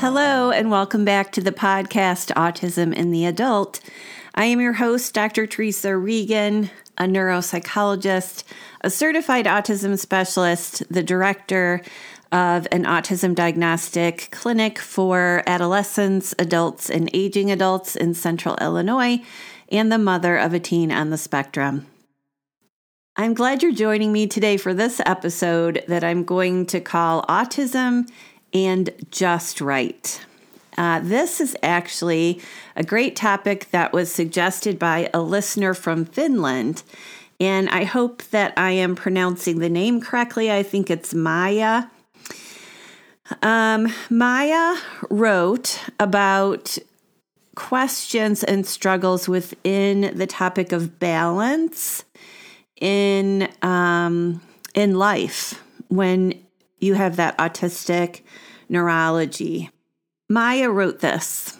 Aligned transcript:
Hello, 0.00 0.50
and 0.50 0.70
welcome 0.70 1.04
back 1.04 1.30
to 1.32 1.42
the 1.42 1.52
podcast 1.52 2.32
Autism 2.32 2.94
in 2.94 3.10
the 3.10 3.26
Adult. 3.26 3.80
I 4.34 4.46
am 4.46 4.58
your 4.58 4.72
host, 4.72 5.12
Dr. 5.12 5.46
Teresa 5.46 5.94
Regan, 5.94 6.70
a 6.96 7.04
neuropsychologist, 7.04 8.44
a 8.80 8.88
certified 8.88 9.44
autism 9.44 9.98
specialist, 9.98 10.82
the 10.90 11.02
director 11.02 11.82
of 12.32 12.66
an 12.72 12.84
autism 12.84 13.34
diagnostic 13.34 14.28
clinic 14.30 14.78
for 14.78 15.42
adolescents, 15.46 16.34
adults, 16.38 16.88
and 16.88 17.10
aging 17.12 17.50
adults 17.50 17.94
in 17.94 18.14
central 18.14 18.56
Illinois, 18.58 19.22
and 19.70 19.92
the 19.92 19.98
mother 19.98 20.38
of 20.38 20.54
a 20.54 20.60
teen 20.60 20.90
on 20.90 21.10
the 21.10 21.18
spectrum. 21.18 21.86
I'm 23.16 23.34
glad 23.34 23.62
you're 23.62 23.72
joining 23.72 24.12
me 24.12 24.26
today 24.26 24.56
for 24.56 24.72
this 24.72 25.02
episode 25.04 25.84
that 25.88 26.02
I'm 26.02 26.24
going 26.24 26.64
to 26.66 26.80
call 26.80 27.22
Autism 27.26 28.08
and 28.52 28.90
Just 29.10 29.60
Right. 29.60 30.20
Uh, 30.76 31.00
this 31.00 31.40
is 31.40 31.56
actually 31.62 32.40
a 32.76 32.82
great 32.82 33.16
topic 33.16 33.70
that 33.70 33.92
was 33.92 34.10
suggested 34.10 34.78
by 34.78 35.10
a 35.12 35.20
listener 35.20 35.74
from 35.74 36.04
Finland. 36.04 36.82
And 37.38 37.68
I 37.70 37.84
hope 37.84 38.22
that 38.24 38.52
I 38.56 38.70
am 38.72 38.94
pronouncing 38.94 39.58
the 39.58 39.68
name 39.68 40.00
correctly. 40.00 40.50
I 40.50 40.62
think 40.62 40.90
it's 40.90 41.12
Maya. 41.12 41.84
Um, 43.42 43.92
Maya 44.08 44.76
wrote 45.08 45.80
about 45.98 46.78
questions 47.54 48.42
and 48.44 48.66
struggles 48.66 49.28
within 49.28 50.16
the 50.16 50.26
topic 50.26 50.72
of 50.72 50.98
balance 50.98 52.04
in 52.80 53.48
um, 53.62 54.40
in 54.74 54.94
life 54.94 55.62
when 55.88 56.34
you 56.80 56.94
have 56.94 57.16
that 57.16 57.36
autistic 57.38 58.22
neurology. 58.68 59.70
Maya 60.28 60.70
wrote 60.70 61.00
this. 61.00 61.56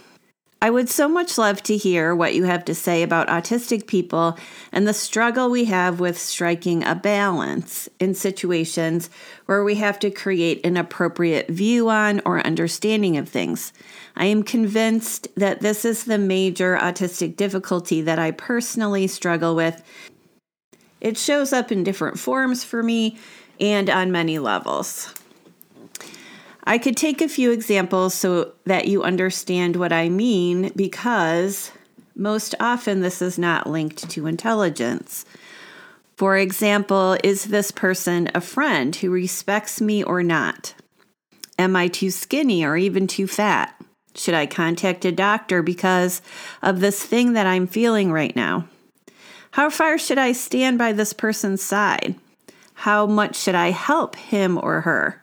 I 0.62 0.68
would 0.68 0.90
so 0.90 1.08
much 1.08 1.38
love 1.38 1.62
to 1.64 1.76
hear 1.76 2.14
what 2.14 2.34
you 2.34 2.44
have 2.44 2.66
to 2.66 2.74
say 2.74 3.02
about 3.02 3.28
autistic 3.28 3.86
people 3.86 4.36
and 4.72 4.86
the 4.86 4.92
struggle 4.92 5.48
we 5.48 5.64
have 5.64 6.00
with 6.00 6.18
striking 6.18 6.84
a 6.84 6.94
balance 6.94 7.88
in 7.98 8.14
situations 8.14 9.08
where 9.46 9.64
we 9.64 9.76
have 9.76 9.98
to 10.00 10.10
create 10.10 10.64
an 10.66 10.76
appropriate 10.76 11.48
view 11.48 11.88
on 11.88 12.20
or 12.26 12.46
understanding 12.46 13.16
of 13.16 13.26
things. 13.26 13.72
I 14.16 14.26
am 14.26 14.42
convinced 14.42 15.28
that 15.34 15.60
this 15.60 15.86
is 15.86 16.04
the 16.04 16.18
major 16.18 16.76
autistic 16.76 17.36
difficulty 17.36 18.02
that 18.02 18.18
I 18.18 18.30
personally 18.30 19.06
struggle 19.06 19.56
with. 19.56 19.82
It 21.00 21.16
shows 21.16 21.54
up 21.54 21.72
in 21.72 21.84
different 21.84 22.18
forms 22.18 22.64
for 22.64 22.82
me 22.82 23.18
and 23.60 23.90
on 23.90 24.12
many 24.12 24.38
levels. 24.38 25.14
I 26.64 26.78
could 26.78 26.96
take 26.96 27.20
a 27.20 27.28
few 27.28 27.50
examples 27.50 28.14
so 28.14 28.52
that 28.64 28.86
you 28.86 29.02
understand 29.02 29.76
what 29.76 29.92
I 29.92 30.08
mean 30.08 30.72
because 30.76 31.72
most 32.14 32.54
often 32.60 33.00
this 33.00 33.22
is 33.22 33.38
not 33.38 33.68
linked 33.68 34.08
to 34.10 34.26
intelligence. 34.26 35.24
For 36.16 36.36
example, 36.36 37.16
is 37.24 37.46
this 37.46 37.70
person 37.70 38.30
a 38.34 38.42
friend 38.42 38.94
who 38.94 39.10
respects 39.10 39.80
me 39.80 40.02
or 40.02 40.22
not? 40.22 40.74
Am 41.58 41.74
I 41.74 41.88
too 41.88 42.10
skinny 42.10 42.64
or 42.64 42.76
even 42.76 43.06
too 43.06 43.26
fat? 43.26 43.74
Should 44.14 44.34
I 44.34 44.46
contact 44.46 45.04
a 45.04 45.12
doctor 45.12 45.62
because 45.62 46.20
of 46.62 46.80
this 46.80 47.02
thing 47.02 47.32
that 47.32 47.46
I'm 47.46 47.66
feeling 47.66 48.12
right 48.12 48.36
now? 48.36 48.68
How 49.52 49.70
far 49.70 49.98
should 49.98 50.18
I 50.18 50.32
stand 50.32 50.78
by 50.78 50.92
this 50.92 51.12
person's 51.12 51.62
side? 51.62 52.16
How 52.80 53.04
much 53.06 53.36
should 53.36 53.54
I 53.54 53.72
help 53.72 54.16
him 54.16 54.56
or 54.56 54.80
her? 54.80 55.22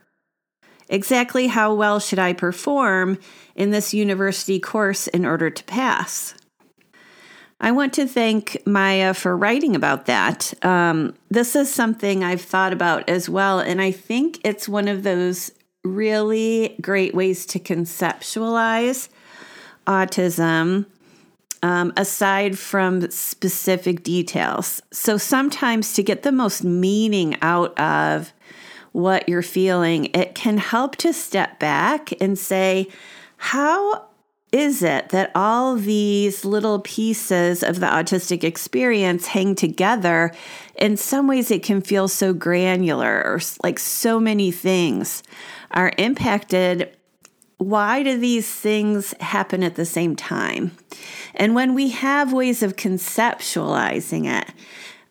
Exactly 0.89 1.47
how 1.47 1.73
well 1.73 1.99
should 1.99 2.19
I 2.19 2.33
perform 2.33 3.17
in 3.55 3.71
this 3.71 3.95
university 3.95 4.59
course 4.59 5.07
in 5.07 5.25
order 5.25 5.49
to 5.49 5.63
pass? 5.63 6.35
I 7.59 7.71
want 7.71 7.93
to 7.93 8.05
thank 8.05 8.61
Maya 8.67 9.15
for 9.15 9.35
writing 9.35 9.75
about 9.75 10.05
that. 10.05 10.53
Um, 10.63 11.15
this 11.31 11.55
is 11.55 11.73
something 11.73 12.23
I've 12.23 12.43
thought 12.43 12.73
about 12.73 13.09
as 13.09 13.27
well, 13.27 13.57
and 13.59 13.81
I 13.81 13.89
think 13.89 14.39
it's 14.43 14.69
one 14.69 14.87
of 14.87 15.01
those 15.01 15.49
really 15.83 16.75
great 16.79 17.15
ways 17.15 17.43
to 17.47 17.59
conceptualize 17.59 19.09
autism 19.87 20.85
um, 21.67 21.91
aside 21.97 22.57
from 22.57 23.11
specific 23.11 24.01
details. 24.01 24.81
So 24.93 25.17
sometimes 25.17 25.91
to 25.95 26.01
get 26.01 26.23
the 26.23 26.31
most 26.31 26.63
meaning 26.63 27.35
out 27.41 27.77
of 27.77 28.31
what 28.93 29.27
you're 29.27 29.41
feeling, 29.41 30.05
it 30.13 30.33
can 30.33 30.59
help 30.59 30.95
to 30.97 31.11
step 31.11 31.59
back 31.59 32.13
and 32.21 32.39
say, 32.39 32.87
how 33.35 34.07
is 34.53 34.81
it 34.81 35.09
that 35.09 35.29
all 35.35 35.75
these 35.75 36.45
little 36.45 36.79
pieces 36.79 37.63
of 37.63 37.81
the 37.81 37.85
autistic 37.85 38.45
experience 38.45 39.27
hang 39.27 39.53
together? 39.53 40.31
In 40.77 40.95
some 40.95 41.27
ways, 41.27 41.51
it 41.51 41.63
can 41.63 41.81
feel 41.81 42.07
so 42.07 42.31
granular 42.31 43.25
or 43.25 43.41
like 43.61 43.77
so 43.77 44.21
many 44.21 44.51
things 44.51 45.21
are 45.71 45.91
impacted. 45.97 46.96
Why 47.57 48.03
do 48.03 48.17
these 48.17 48.49
things 48.49 49.13
happen 49.19 49.63
at 49.63 49.75
the 49.75 49.85
same 49.85 50.15
time? 50.15 50.77
And 51.35 51.55
when 51.55 51.73
we 51.73 51.89
have 51.89 52.33
ways 52.33 52.61
of 52.61 52.75
conceptualizing 52.75 54.25
it, 54.25 54.51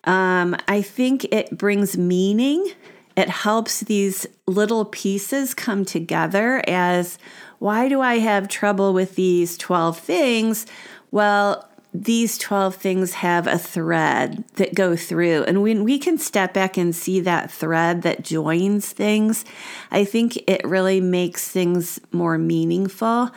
um, 0.04 0.56
I 0.68 0.82
think 0.82 1.24
it 1.24 1.58
brings 1.58 1.98
meaning 1.98 2.72
it 3.16 3.28
helps 3.28 3.80
these 3.80 4.26
little 4.46 4.84
pieces 4.84 5.54
come 5.54 5.84
together 5.84 6.62
as 6.68 7.18
why 7.58 7.88
do 7.88 8.00
I 8.00 8.18
have 8.18 8.48
trouble 8.48 8.92
with 8.92 9.16
these 9.16 9.56
12 9.56 9.98
things? 9.98 10.66
Well, 11.10 11.68
these 12.04 12.38
12 12.38 12.74
things 12.76 13.14
have 13.14 13.46
a 13.46 13.58
thread 13.58 14.44
that 14.54 14.74
go 14.74 14.96
through 14.96 15.44
and 15.44 15.62
when 15.62 15.84
we 15.84 15.98
can 15.98 16.18
step 16.18 16.52
back 16.52 16.76
and 16.76 16.94
see 16.94 17.20
that 17.20 17.50
thread 17.50 18.02
that 18.02 18.22
joins 18.22 18.92
things 18.92 19.44
i 19.90 20.04
think 20.04 20.36
it 20.48 20.60
really 20.64 21.00
makes 21.00 21.48
things 21.48 22.00
more 22.12 22.38
meaningful 22.38 23.30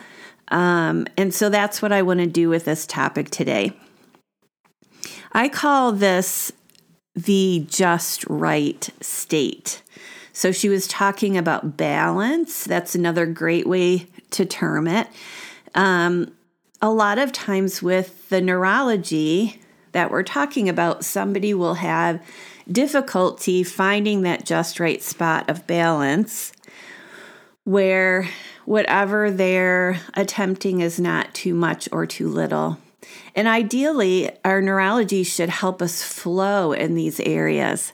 um, 0.48 1.06
and 1.16 1.32
so 1.32 1.48
that's 1.48 1.80
what 1.80 1.92
i 1.92 2.02
want 2.02 2.20
to 2.20 2.26
do 2.26 2.48
with 2.48 2.64
this 2.64 2.86
topic 2.86 3.30
today 3.30 3.72
i 5.32 5.48
call 5.48 5.92
this 5.92 6.52
the 7.14 7.66
just 7.68 8.24
right 8.28 8.88
state. 9.00 9.82
So 10.32 10.52
she 10.52 10.68
was 10.68 10.86
talking 10.86 11.36
about 11.36 11.76
balance. 11.76 12.64
That's 12.64 12.94
another 12.94 13.26
great 13.26 13.66
way 13.66 14.06
to 14.30 14.44
term 14.44 14.86
it. 14.86 15.08
Um, 15.74 16.32
a 16.82 16.90
lot 16.90 17.18
of 17.18 17.32
times 17.32 17.82
with 17.82 18.28
the 18.28 18.40
neurology 18.40 19.60
that 19.92 20.10
we're 20.10 20.22
talking 20.22 20.68
about, 20.68 21.04
somebody 21.04 21.52
will 21.52 21.74
have 21.74 22.22
difficulty 22.70 23.62
finding 23.62 24.22
that 24.22 24.44
just 24.44 24.80
right 24.80 25.02
spot 25.02 25.48
of 25.50 25.66
balance 25.66 26.52
where 27.64 28.28
whatever 28.64 29.30
they're 29.30 30.00
attempting 30.14 30.80
is 30.80 30.98
not 30.98 31.34
too 31.34 31.54
much 31.54 31.88
or 31.92 32.06
too 32.06 32.28
little. 32.28 32.78
And 33.34 33.48
ideally, 33.48 34.30
our 34.44 34.60
neurology 34.60 35.22
should 35.22 35.48
help 35.48 35.82
us 35.82 36.02
flow 36.02 36.72
in 36.72 36.94
these 36.94 37.18
areas, 37.20 37.92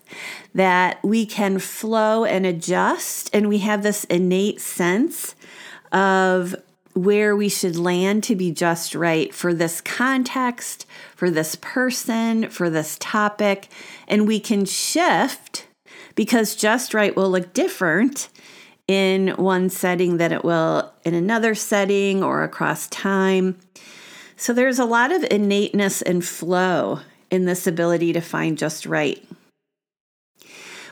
that 0.54 1.02
we 1.02 1.26
can 1.26 1.58
flow 1.58 2.24
and 2.24 2.44
adjust, 2.44 3.30
and 3.32 3.48
we 3.48 3.58
have 3.58 3.82
this 3.82 4.04
innate 4.04 4.60
sense 4.60 5.34
of 5.92 6.54
where 6.96 7.36
we 7.36 7.48
should 7.48 7.76
land 7.76 8.24
to 8.24 8.34
be 8.34 8.50
just 8.50 8.94
right 8.94 9.34
for 9.34 9.52
this 9.52 9.82
context, 9.82 10.86
for 11.14 11.30
this 11.30 11.54
person, 11.56 12.48
for 12.48 12.70
this 12.70 12.96
topic. 12.98 13.68
And 14.08 14.26
we 14.26 14.40
can 14.40 14.64
shift 14.64 15.66
because 16.14 16.56
just 16.56 16.94
right 16.94 17.14
will 17.14 17.30
look 17.30 17.52
different 17.52 18.30
in 18.88 19.28
one 19.36 19.68
setting 19.68 20.16
than 20.16 20.32
it 20.32 20.42
will 20.42 20.90
in 21.04 21.12
another 21.12 21.54
setting 21.54 22.22
or 22.22 22.42
across 22.42 22.88
time. 22.88 23.58
So 24.36 24.54
there's 24.54 24.78
a 24.78 24.86
lot 24.86 25.12
of 25.12 25.22
innateness 25.24 26.00
and 26.00 26.24
flow 26.24 27.00
in 27.30 27.44
this 27.44 27.66
ability 27.66 28.14
to 28.14 28.22
find 28.22 28.56
just 28.56 28.86
right. 28.86 29.22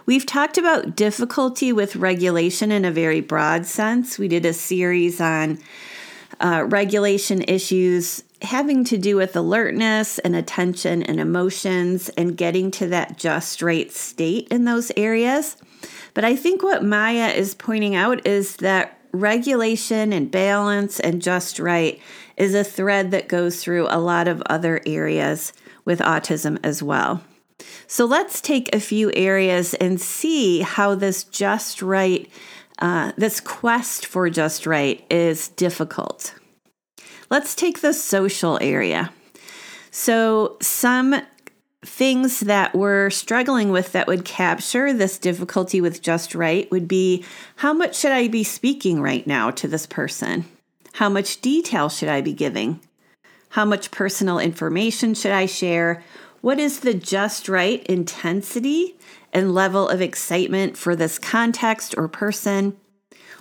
We've 0.04 0.26
talked 0.26 0.58
about 0.58 0.96
difficulty 0.96 1.72
with 1.72 1.96
regulation 1.96 2.70
in 2.70 2.84
a 2.84 2.90
very 2.90 3.22
broad 3.22 3.64
sense. 3.64 4.18
We 4.18 4.28
did 4.28 4.44
a 4.44 4.52
series 4.52 5.18
on 5.18 5.58
uh, 6.40 6.64
regulation 6.68 7.42
issues 7.42 8.22
having 8.42 8.84
to 8.84 8.98
do 8.98 9.16
with 9.16 9.36
alertness 9.36 10.18
and 10.18 10.36
attention 10.36 11.02
and 11.02 11.18
emotions 11.18 12.08
and 12.10 12.36
getting 12.36 12.70
to 12.70 12.86
that 12.88 13.16
just 13.16 13.62
right 13.62 13.90
state 13.90 14.48
in 14.48 14.64
those 14.64 14.92
areas. 14.96 15.56
But 16.12 16.24
I 16.24 16.36
think 16.36 16.62
what 16.62 16.84
Maya 16.84 17.28
is 17.28 17.54
pointing 17.54 17.94
out 17.94 18.26
is 18.26 18.56
that 18.56 18.98
regulation 19.12 20.12
and 20.12 20.30
balance 20.30 21.00
and 21.00 21.22
just 21.22 21.58
right 21.58 22.00
is 22.36 22.54
a 22.54 22.64
thread 22.64 23.10
that 23.12 23.28
goes 23.28 23.62
through 23.62 23.86
a 23.88 23.98
lot 23.98 24.28
of 24.28 24.42
other 24.46 24.80
areas 24.86 25.52
with 25.84 26.00
autism 26.00 26.58
as 26.62 26.82
well. 26.82 27.22
So 27.86 28.04
let's 28.04 28.40
take 28.40 28.74
a 28.74 28.80
few 28.80 29.12
areas 29.14 29.74
and 29.74 30.00
see 30.00 30.60
how 30.60 30.94
this 30.94 31.24
just 31.24 31.82
right 31.82 32.28
uh, 32.78 33.12
this 33.16 33.40
quest 33.40 34.06
for 34.06 34.28
just 34.30 34.66
right 34.66 35.04
is 35.10 35.48
difficult. 35.48 36.34
Let's 37.30 37.54
take 37.54 37.80
the 37.80 37.92
social 37.92 38.58
area. 38.60 39.12
So, 39.90 40.56
some 40.60 41.22
things 41.84 42.40
that 42.40 42.74
we're 42.74 43.10
struggling 43.10 43.70
with 43.70 43.92
that 43.92 44.06
would 44.06 44.24
capture 44.24 44.92
this 44.92 45.18
difficulty 45.18 45.80
with 45.80 46.00
just 46.00 46.34
right 46.34 46.70
would 46.70 46.88
be 46.88 47.24
how 47.56 47.72
much 47.72 47.98
should 47.98 48.12
I 48.12 48.28
be 48.28 48.42
speaking 48.42 49.00
right 49.00 49.26
now 49.26 49.50
to 49.52 49.68
this 49.68 49.86
person? 49.86 50.46
How 50.94 51.08
much 51.08 51.40
detail 51.40 51.88
should 51.88 52.08
I 52.08 52.20
be 52.22 52.32
giving? 52.32 52.80
How 53.50 53.64
much 53.64 53.90
personal 53.90 54.38
information 54.38 55.14
should 55.14 55.32
I 55.32 55.46
share? 55.46 56.02
What 56.40 56.58
is 56.58 56.80
the 56.80 56.94
just 56.94 57.48
right 57.48 57.84
intensity 57.86 58.96
and 59.34 59.52
level 59.52 59.88
of 59.88 60.00
excitement 60.00 60.78
for 60.78 60.96
this 60.96 61.18
context 61.18 61.94
or 61.98 62.08
person? 62.08 62.76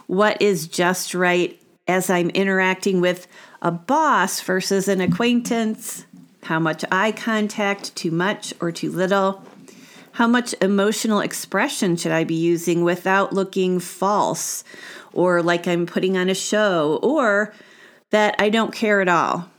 What 0.08 0.42
is 0.42 0.68
just 0.68 1.14
right 1.14 1.62
as 1.88 2.10
I'm 2.10 2.30
interacting 2.32 3.00
with 3.00 3.28
a 3.62 3.72
boss 3.72 4.42
versus 4.42 4.88
an 4.88 5.00
acquaintance? 5.00 6.06
How 6.44 6.60
much 6.60 6.84
eye 6.92 7.14
contact, 7.14 7.96
too 7.96 8.12
much 8.12 8.54
or 8.60 8.72
too 8.72 8.92
little? 8.92 9.44
How 10.14 10.28
much 10.28 10.54
emotional 10.62 11.22
expression 11.22 11.96
should 11.96 12.12
I 12.12 12.24
be 12.24 12.36
using 12.36 12.84
without 12.84 13.34
looking 13.34 13.80
false 13.80 14.64
or 15.14 15.42
like 15.42 15.68
I'm 15.68 15.86
putting 15.86 16.18
on 16.18 16.30
a 16.30 16.36
show 16.36 17.00
or 17.02 17.54
that 18.10 18.36
I 18.40 18.50
don't 18.50 18.74
care 18.74 19.02
at 19.02 19.08
all? 19.08 19.50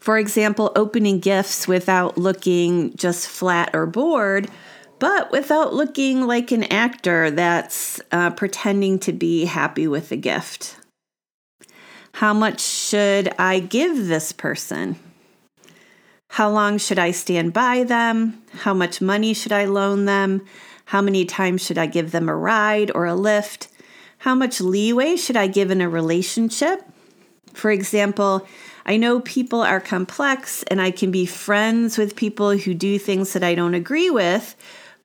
For 0.00 0.18
example, 0.18 0.72
opening 0.74 1.20
gifts 1.20 1.68
without 1.68 2.16
looking 2.16 2.96
just 2.96 3.28
flat 3.28 3.70
or 3.74 3.86
bored, 3.86 4.48
but 4.98 5.30
without 5.30 5.74
looking 5.74 6.26
like 6.26 6.50
an 6.50 6.64
actor 6.64 7.30
that's 7.30 8.00
uh, 8.10 8.30
pretending 8.30 8.98
to 9.00 9.12
be 9.12 9.44
happy 9.44 9.86
with 9.86 10.08
the 10.08 10.16
gift. 10.16 10.76
How 12.14 12.32
much 12.32 12.60
should 12.60 13.32
I 13.38 13.60
give 13.60 14.08
this 14.08 14.32
person? 14.32 14.96
How 16.30 16.50
long 16.50 16.78
should 16.78 16.98
I 16.98 17.10
stand 17.10 17.52
by 17.52 17.84
them? 17.84 18.42
How 18.60 18.72
much 18.72 19.00
money 19.00 19.34
should 19.34 19.52
I 19.52 19.66
loan 19.66 20.06
them? 20.06 20.44
How 20.86 21.02
many 21.02 21.24
times 21.24 21.64
should 21.64 21.78
I 21.78 21.86
give 21.86 22.10
them 22.10 22.28
a 22.28 22.34
ride 22.34 22.90
or 22.94 23.04
a 23.04 23.14
lift? 23.14 23.68
How 24.18 24.34
much 24.34 24.60
leeway 24.60 25.16
should 25.16 25.36
I 25.36 25.46
give 25.46 25.70
in 25.70 25.80
a 25.80 25.88
relationship? 25.88 26.82
For 27.52 27.70
example, 27.70 28.46
I 28.86 28.96
know 28.96 29.20
people 29.20 29.60
are 29.60 29.80
complex 29.80 30.62
and 30.64 30.80
I 30.80 30.90
can 30.90 31.10
be 31.10 31.26
friends 31.26 31.98
with 31.98 32.16
people 32.16 32.56
who 32.56 32.74
do 32.74 32.98
things 32.98 33.32
that 33.32 33.44
I 33.44 33.54
don't 33.54 33.74
agree 33.74 34.10
with, 34.10 34.56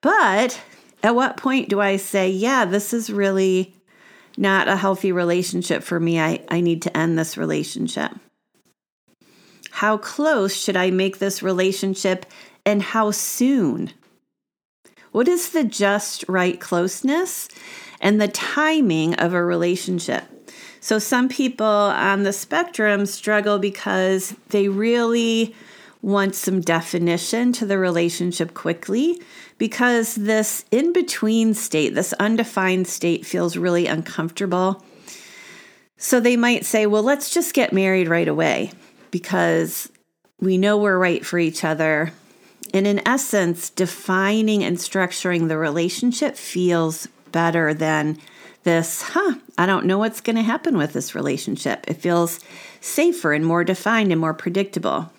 but 0.01 0.61
at 1.03 1.15
what 1.15 1.37
point 1.37 1.69
do 1.69 1.79
I 1.81 1.97
say, 1.97 2.29
yeah, 2.29 2.65
this 2.65 2.93
is 2.93 3.09
really 3.09 3.75
not 4.37 4.67
a 4.67 4.75
healthy 4.75 5.11
relationship 5.11 5.83
for 5.83 5.99
me. 5.99 6.19
I, 6.19 6.43
I 6.49 6.61
need 6.61 6.81
to 6.83 6.97
end 6.97 7.17
this 7.17 7.37
relationship. 7.37 8.11
How 9.71 9.97
close 9.97 10.55
should 10.55 10.77
I 10.77 10.89
make 10.91 11.19
this 11.19 11.43
relationship 11.43 12.25
and 12.65 12.81
how 12.81 13.11
soon? 13.11 13.91
What 15.11 15.27
is 15.27 15.51
the 15.51 15.63
just 15.63 16.25
right 16.27 16.59
closeness 16.59 17.47
and 18.01 18.19
the 18.19 18.27
timing 18.27 19.15
of 19.15 19.33
a 19.33 19.43
relationship? 19.43 20.23
So, 20.85 20.99
some 20.99 21.29
people 21.29 21.65
on 21.65 22.21
the 22.21 22.31
spectrum 22.31 23.07
struggle 23.07 23.57
because 23.57 24.35
they 24.49 24.67
really 24.67 25.55
want 26.03 26.35
some 26.35 26.61
definition 26.61 27.51
to 27.53 27.65
the 27.65 27.79
relationship 27.79 28.53
quickly 28.53 29.19
because 29.57 30.13
this 30.13 30.63
in 30.69 30.93
between 30.93 31.55
state, 31.55 31.95
this 31.95 32.13
undefined 32.19 32.85
state, 32.87 33.25
feels 33.25 33.57
really 33.57 33.87
uncomfortable. 33.87 34.85
So 35.97 36.19
they 36.19 36.37
might 36.37 36.65
say, 36.65 36.85
well, 36.85 37.01
let's 37.01 37.33
just 37.33 37.55
get 37.55 37.73
married 37.73 38.07
right 38.07 38.27
away 38.27 38.71
because 39.09 39.91
we 40.39 40.59
know 40.59 40.77
we're 40.77 40.99
right 40.99 41.25
for 41.25 41.39
each 41.39 41.63
other. 41.63 42.11
And 42.75 42.85
in 42.85 43.01
essence, 43.07 43.71
defining 43.71 44.63
and 44.63 44.77
structuring 44.77 45.47
the 45.47 45.57
relationship 45.57 46.35
feels 46.35 47.07
better 47.31 47.73
than 47.73 48.19
this, 48.65 49.01
huh, 49.01 49.35
I 49.57 49.65
don't 49.65 49.85
know 49.85 49.97
what's 49.97 50.19
going 50.19 50.35
to 50.35 50.41
happen 50.41 50.77
with 50.77 50.91
this 50.91 51.15
relationship. 51.15 51.85
It 51.87 52.01
feels 52.01 52.41
safer 52.81 53.31
and 53.31 53.45
more 53.45 53.63
defined 53.63 54.11
and 54.11 54.19
more 54.19 54.33
predictable. 54.33 55.11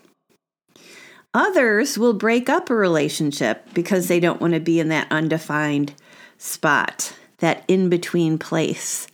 Others 1.32 1.96
will 1.96 2.12
break 2.12 2.48
up 2.48 2.68
a 2.68 2.74
relationship 2.74 3.72
because 3.72 4.08
they 4.08 4.20
don't 4.20 4.40
want 4.40 4.54
to 4.54 4.60
be 4.60 4.80
in 4.80 4.88
that 4.88 5.10
undefined 5.10 5.94
spot, 6.38 7.14
that 7.38 7.64
in 7.68 7.88
between 7.88 8.38
place. 8.38 9.06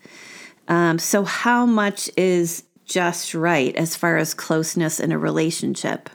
Um, 0.67 0.99
so, 0.99 1.25
how 1.25 1.67
much 1.67 2.11
is 2.17 2.65
just 2.85 3.35
right 3.35 3.75
as 3.77 3.97
far 3.97 4.17
as 4.19 4.35
closeness 4.35 5.01
in 5.01 5.13
a 5.13 5.19
relationship? 5.19 6.09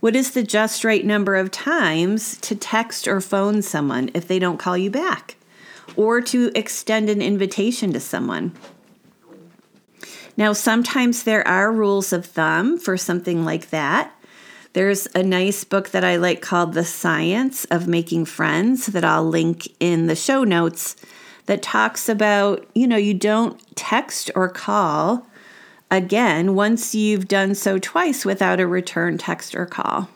What 0.00 0.16
is 0.16 0.32
the 0.32 0.42
just 0.42 0.84
right 0.84 1.04
number 1.04 1.36
of 1.36 1.50
times 1.50 2.36
to 2.42 2.54
text 2.54 3.08
or 3.08 3.20
phone 3.20 3.62
someone 3.62 4.10
if 4.14 4.28
they 4.28 4.38
don't 4.38 4.58
call 4.58 4.76
you 4.76 4.90
back? 4.90 5.36
Or 5.96 6.20
to 6.22 6.50
extend 6.54 7.08
an 7.10 7.22
invitation 7.22 7.92
to 7.92 8.00
someone? 8.00 8.52
Now, 10.36 10.52
sometimes 10.52 11.22
there 11.22 11.46
are 11.46 11.70
rules 11.70 12.12
of 12.12 12.26
thumb 12.26 12.78
for 12.78 12.96
something 12.96 13.44
like 13.44 13.70
that. 13.70 14.12
There's 14.72 15.06
a 15.14 15.22
nice 15.22 15.62
book 15.62 15.90
that 15.90 16.02
I 16.02 16.16
like 16.16 16.42
called 16.42 16.74
The 16.74 16.84
Science 16.84 17.64
of 17.66 17.86
Making 17.86 18.24
Friends 18.24 18.86
that 18.86 19.04
I'll 19.04 19.24
link 19.24 19.68
in 19.78 20.08
the 20.08 20.16
show 20.16 20.42
notes 20.42 20.96
that 21.46 21.62
talks 21.62 22.08
about, 22.08 22.66
you 22.74 22.88
know, 22.88 22.96
you 22.96 23.14
don't 23.14 23.60
text 23.76 24.32
or 24.34 24.48
call 24.48 25.26
again 25.90 26.56
once 26.56 26.92
you've 26.94 27.28
done 27.28 27.54
so 27.54 27.78
twice 27.78 28.24
without 28.24 28.58
a 28.58 28.66
return 28.66 29.16
text 29.16 29.54
or 29.54 29.66
call. 29.66 30.08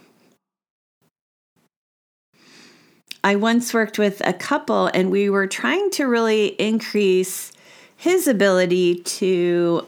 I 3.25 3.37
once 3.37 3.75
worked 3.75 3.99
with 3.99 4.21
a 4.25 4.33
couple 4.33 4.87
and 4.95 5.11
we 5.11 5.29
were 5.29 5.47
trying 5.47 5.91
to 5.93 6.05
really 6.05 6.49
increase 6.61 7.53
his 7.97 8.29
ability 8.29 8.97
to 9.03 9.87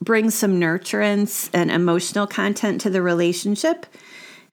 bring 0.00 0.30
some 0.30 0.60
nurturance 0.60 1.50
and 1.52 1.70
emotional 1.70 2.26
content 2.26 2.80
to 2.82 2.90
the 2.90 3.02
relationship. 3.02 3.86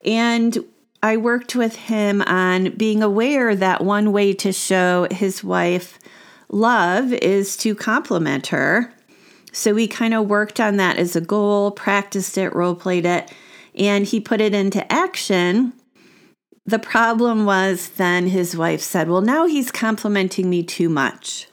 And 0.04 0.58
I 1.04 1.18
worked 1.18 1.56
with 1.56 1.76
him 1.76 2.22
on 2.24 2.72
being 2.72 3.04
aware 3.04 3.56
that 3.56 3.84
one 3.84 4.12
way 4.12 4.34
to 4.34 4.52
show 4.52 5.08
his 5.12 5.44
wife 5.44 6.00
love 6.50 7.14
is 7.14 7.58
to 7.58 7.76
compliment 7.76 8.48
her. 8.48 8.94
So 9.52 9.74
we 9.74 9.88
kind 9.88 10.14
of 10.14 10.28
worked 10.28 10.60
on 10.60 10.78
that 10.78 10.98
as 10.98 11.16
a 11.16 11.22
goal, 11.22 11.72
practiced 11.72 12.38
it, 12.38 12.54
role 12.56 12.76
played 12.76 13.06
it, 13.06 13.32
and 13.76 14.06
he 14.06 14.20
put 14.20 14.42
it 14.42 14.54
into 14.54 14.92
action. 14.92 15.74
The 16.68 16.80
problem 16.80 17.46
was 17.46 17.88
then 17.92 18.28
his 18.28 18.56
wife 18.58 18.82
said, 18.82 19.10
Well, 19.10 19.22
now 19.22 19.46
he's 19.48 19.72
complimenting 19.72 20.50
me 20.50 20.64
too 20.64 20.90
much. 20.90 21.48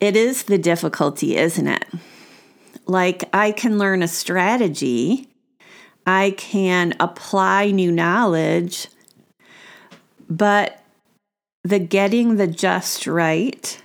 It 0.00 0.16
is 0.16 0.42
the 0.42 0.58
difficulty, 0.58 1.36
isn't 1.36 1.68
it? 1.68 1.84
Like, 2.86 3.28
I 3.32 3.52
can 3.52 3.78
learn 3.78 4.02
a 4.02 4.08
strategy, 4.08 5.28
I 6.06 6.34
can 6.36 6.94
apply 6.98 7.70
new 7.70 7.90
knowledge, 7.90 8.88
but 10.28 10.82
the 11.62 11.78
getting 11.78 12.36
the 12.36 12.46
just 12.46 13.06
right 13.06 13.80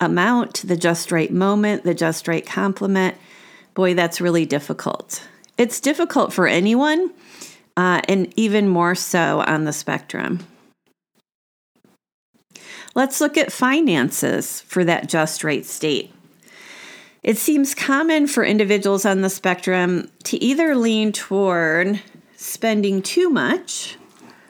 amount, 0.00 0.66
the 0.66 0.76
just 0.76 1.10
right 1.10 1.32
moment, 1.32 1.84
the 1.84 1.94
just 1.94 2.28
right 2.28 2.44
compliment, 2.44 3.16
boy, 3.74 3.94
that's 3.94 4.20
really 4.20 4.44
difficult. 4.44 5.26
It's 5.56 5.80
difficult 5.80 6.32
for 6.32 6.46
anyone, 6.46 7.12
uh, 7.76 8.00
and 8.08 8.32
even 8.36 8.68
more 8.68 8.94
so 8.94 9.40
on 9.46 9.64
the 9.64 9.72
spectrum. 9.72 10.46
Let's 12.94 13.20
look 13.20 13.36
at 13.36 13.52
finances 13.52 14.62
for 14.62 14.82
that 14.84 15.08
just 15.08 15.44
right 15.44 15.66
state. 15.66 16.12
It 17.22 17.36
seems 17.36 17.74
common 17.74 18.26
for 18.26 18.44
individuals 18.44 19.04
on 19.04 19.20
the 19.20 19.28
spectrum 19.28 20.10
to 20.24 20.42
either 20.42 20.74
lean 20.76 21.12
toward 21.12 22.00
spending 22.36 23.02
too 23.02 23.28
much, 23.28 23.96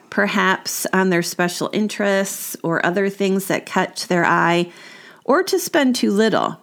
perhaps 0.09 0.85
on 0.93 1.09
their 1.09 1.23
special 1.23 1.69
interests 1.73 2.55
or 2.63 2.85
other 2.85 3.09
things 3.09 3.47
that 3.47 3.65
catch 3.65 4.07
their 4.07 4.23
eye, 4.25 4.71
or 5.25 5.43
to 5.43 5.59
spend 5.59 5.95
too 5.95 6.11
little. 6.11 6.61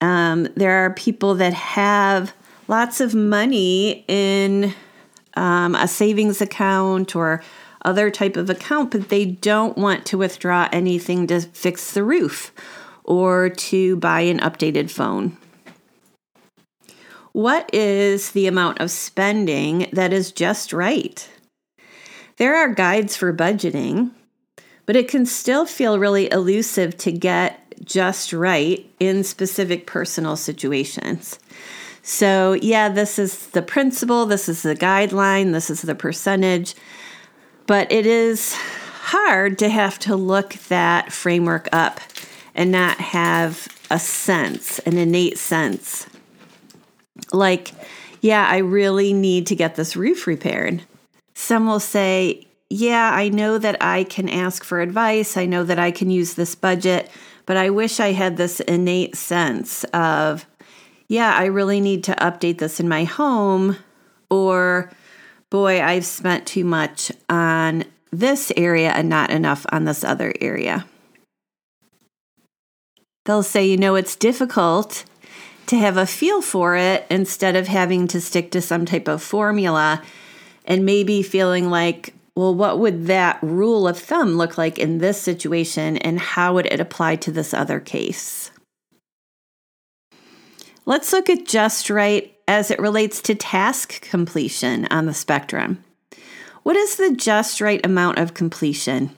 Um, 0.00 0.48
there 0.56 0.84
are 0.84 0.94
people 0.94 1.36
that 1.36 1.54
have 1.54 2.34
lots 2.66 3.00
of 3.00 3.14
money 3.14 4.04
in 4.08 4.74
um, 5.34 5.74
a 5.74 5.88
savings 5.88 6.40
account 6.40 7.16
or 7.16 7.42
other 7.84 8.10
type 8.10 8.36
of 8.36 8.48
account, 8.48 8.90
but 8.90 9.08
they 9.08 9.24
don't 9.24 9.76
want 9.76 10.06
to 10.06 10.18
withdraw 10.18 10.68
anything 10.72 11.26
to 11.26 11.40
fix 11.40 11.92
the 11.92 12.04
roof 12.04 12.52
or 13.04 13.48
to 13.48 13.96
buy 13.96 14.20
an 14.20 14.38
updated 14.38 14.90
phone. 14.90 15.36
What 17.32 17.68
is 17.74 18.32
the 18.32 18.46
amount 18.46 18.80
of 18.80 18.90
spending 18.90 19.88
that 19.92 20.12
is 20.12 20.32
just 20.32 20.72
right? 20.72 21.28
There 22.36 22.56
are 22.56 22.74
guides 22.74 23.16
for 23.16 23.32
budgeting, 23.32 24.10
but 24.86 24.96
it 24.96 25.08
can 25.08 25.26
still 25.26 25.64
feel 25.64 25.98
really 25.98 26.30
elusive 26.30 26.96
to 26.98 27.12
get 27.12 27.58
just 27.84 28.32
right 28.32 28.88
in 29.00 29.24
specific 29.24 29.86
personal 29.86 30.36
situations. 30.36 31.38
So, 32.02 32.54
yeah, 32.54 32.88
this 32.88 33.18
is 33.18 33.46
the 33.48 33.62
principle, 33.62 34.26
this 34.26 34.48
is 34.48 34.62
the 34.62 34.74
guideline, 34.74 35.52
this 35.52 35.70
is 35.70 35.82
the 35.82 35.94
percentage, 35.94 36.74
but 37.66 37.90
it 37.92 38.06
is 38.06 38.54
hard 38.54 39.58
to 39.60 39.68
have 39.68 39.98
to 40.00 40.16
look 40.16 40.54
that 40.68 41.12
framework 41.12 41.68
up 41.72 42.00
and 42.54 42.72
not 42.72 42.98
have 42.98 43.68
a 43.90 44.00
sense, 44.00 44.80
an 44.80 44.98
innate 44.98 45.38
sense. 45.38 46.06
Like, 47.32 47.70
yeah, 48.20 48.46
I 48.48 48.58
really 48.58 49.12
need 49.12 49.46
to 49.48 49.56
get 49.56 49.76
this 49.76 49.96
roof 49.96 50.26
repaired. 50.26 50.82
Some 51.34 51.66
will 51.66 51.80
say, 51.80 52.46
yeah, 52.68 53.10
I 53.12 53.28
know 53.28 53.58
that 53.58 53.82
I 53.82 54.04
can 54.04 54.28
ask 54.28 54.64
for 54.64 54.80
advice. 54.80 55.36
I 55.36 55.46
know 55.46 55.62
that 55.64 55.78
I 55.78 55.90
can 55.90 56.10
use 56.10 56.34
this 56.34 56.54
budget, 56.54 57.10
but 57.46 57.56
I 57.56 57.70
wish 57.70 58.00
I 58.00 58.12
had 58.12 58.36
this 58.36 58.60
innate 58.60 59.16
sense 59.16 59.84
of, 59.92 60.46
yeah, 61.12 61.34
I 61.34 61.44
really 61.44 61.78
need 61.82 62.04
to 62.04 62.14
update 62.14 62.56
this 62.56 62.80
in 62.80 62.88
my 62.88 63.04
home, 63.04 63.76
or 64.30 64.90
boy, 65.50 65.82
I've 65.82 66.06
spent 66.06 66.46
too 66.46 66.64
much 66.64 67.12
on 67.28 67.84
this 68.10 68.50
area 68.56 68.92
and 68.92 69.10
not 69.10 69.30
enough 69.30 69.66
on 69.70 69.84
this 69.84 70.04
other 70.04 70.32
area. 70.40 70.86
They'll 73.26 73.42
say, 73.42 73.66
you 73.66 73.76
know, 73.76 73.94
it's 73.94 74.16
difficult 74.16 75.04
to 75.66 75.76
have 75.76 75.98
a 75.98 76.06
feel 76.06 76.40
for 76.40 76.76
it 76.76 77.04
instead 77.10 77.56
of 77.56 77.68
having 77.68 78.08
to 78.08 78.18
stick 78.18 78.50
to 78.52 78.62
some 78.62 78.86
type 78.86 79.06
of 79.06 79.22
formula 79.22 80.02
and 80.64 80.86
maybe 80.86 81.22
feeling 81.22 81.68
like, 81.68 82.14
well, 82.34 82.54
what 82.54 82.78
would 82.78 83.06
that 83.08 83.38
rule 83.42 83.86
of 83.86 83.98
thumb 83.98 84.38
look 84.38 84.56
like 84.56 84.78
in 84.78 84.96
this 84.96 85.20
situation 85.20 85.98
and 85.98 86.18
how 86.18 86.54
would 86.54 86.64
it 86.72 86.80
apply 86.80 87.16
to 87.16 87.30
this 87.30 87.52
other 87.52 87.80
case? 87.80 88.50
Let's 90.84 91.12
look 91.12 91.30
at 91.30 91.46
just 91.46 91.90
right 91.90 92.36
as 92.48 92.70
it 92.70 92.80
relates 92.80 93.22
to 93.22 93.36
task 93.36 94.00
completion 94.02 94.86
on 94.90 95.06
the 95.06 95.14
spectrum. 95.14 95.84
What 96.64 96.76
is 96.76 96.96
the 96.96 97.14
just 97.14 97.60
right 97.60 97.84
amount 97.86 98.18
of 98.18 98.34
completion? 98.34 99.10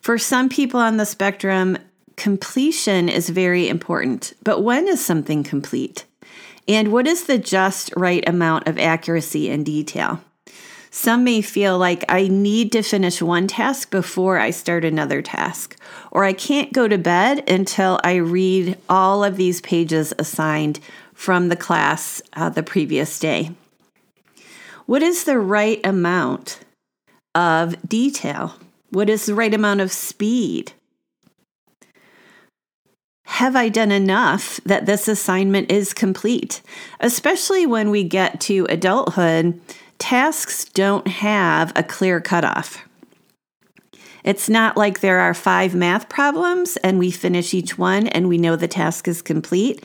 For 0.00 0.16
some 0.16 0.48
people 0.48 0.78
on 0.78 0.98
the 0.98 1.06
spectrum, 1.06 1.76
completion 2.16 3.08
is 3.08 3.30
very 3.30 3.68
important, 3.68 4.32
but 4.44 4.60
when 4.60 4.86
is 4.86 5.04
something 5.04 5.42
complete? 5.42 6.04
And 6.68 6.92
what 6.92 7.08
is 7.08 7.24
the 7.24 7.38
just 7.38 7.92
right 7.96 8.26
amount 8.28 8.68
of 8.68 8.78
accuracy 8.78 9.50
and 9.50 9.66
detail? 9.66 10.20
Some 10.94 11.24
may 11.24 11.40
feel 11.40 11.78
like 11.78 12.04
I 12.06 12.28
need 12.28 12.70
to 12.72 12.82
finish 12.82 13.22
one 13.22 13.46
task 13.46 13.90
before 13.90 14.38
I 14.38 14.50
start 14.50 14.84
another 14.84 15.22
task, 15.22 15.74
or 16.10 16.22
I 16.22 16.34
can't 16.34 16.70
go 16.70 16.86
to 16.86 16.98
bed 16.98 17.48
until 17.48 17.98
I 18.04 18.16
read 18.16 18.76
all 18.90 19.24
of 19.24 19.38
these 19.38 19.62
pages 19.62 20.12
assigned 20.18 20.80
from 21.14 21.48
the 21.48 21.56
class 21.56 22.20
uh, 22.34 22.50
the 22.50 22.62
previous 22.62 23.18
day. 23.18 23.52
What 24.84 25.02
is 25.02 25.24
the 25.24 25.38
right 25.38 25.80
amount 25.82 26.60
of 27.34 27.74
detail? 27.88 28.56
What 28.90 29.08
is 29.08 29.24
the 29.24 29.34
right 29.34 29.54
amount 29.54 29.80
of 29.80 29.90
speed? 29.90 30.74
Have 33.24 33.56
I 33.56 33.70
done 33.70 33.90
enough 33.90 34.60
that 34.66 34.84
this 34.84 35.08
assignment 35.08 35.72
is 35.72 35.94
complete? 35.94 36.60
Especially 37.00 37.64
when 37.64 37.88
we 37.88 38.04
get 38.04 38.42
to 38.42 38.66
adulthood 38.68 39.58
tasks 40.02 40.64
don't 40.64 41.06
have 41.06 41.72
a 41.76 41.82
clear 41.84 42.20
cutoff. 42.20 42.84
It's 44.24 44.48
not 44.48 44.76
like 44.76 44.98
there 44.98 45.20
are 45.20 45.32
five 45.32 45.76
math 45.76 46.08
problems 46.08 46.76
and 46.78 46.98
we 46.98 47.12
finish 47.12 47.54
each 47.54 47.78
one 47.78 48.08
and 48.08 48.28
we 48.28 48.36
know 48.36 48.56
the 48.56 48.66
task 48.66 49.06
is 49.06 49.22
complete. 49.22 49.84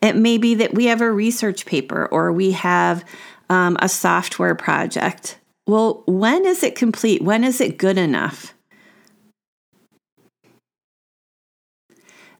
It 0.00 0.16
may 0.16 0.38
be 0.38 0.54
that 0.54 0.72
we 0.72 0.86
have 0.86 1.02
a 1.02 1.12
research 1.12 1.66
paper 1.66 2.06
or 2.06 2.32
we 2.32 2.52
have 2.52 3.04
um, 3.50 3.76
a 3.80 3.88
software 3.90 4.54
project. 4.54 5.38
Well, 5.66 6.04
when 6.06 6.46
is 6.46 6.62
it 6.62 6.74
complete? 6.74 7.20
When 7.20 7.44
is 7.44 7.60
it 7.60 7.76
good 7.76 7.98
enough? 7.98 8.54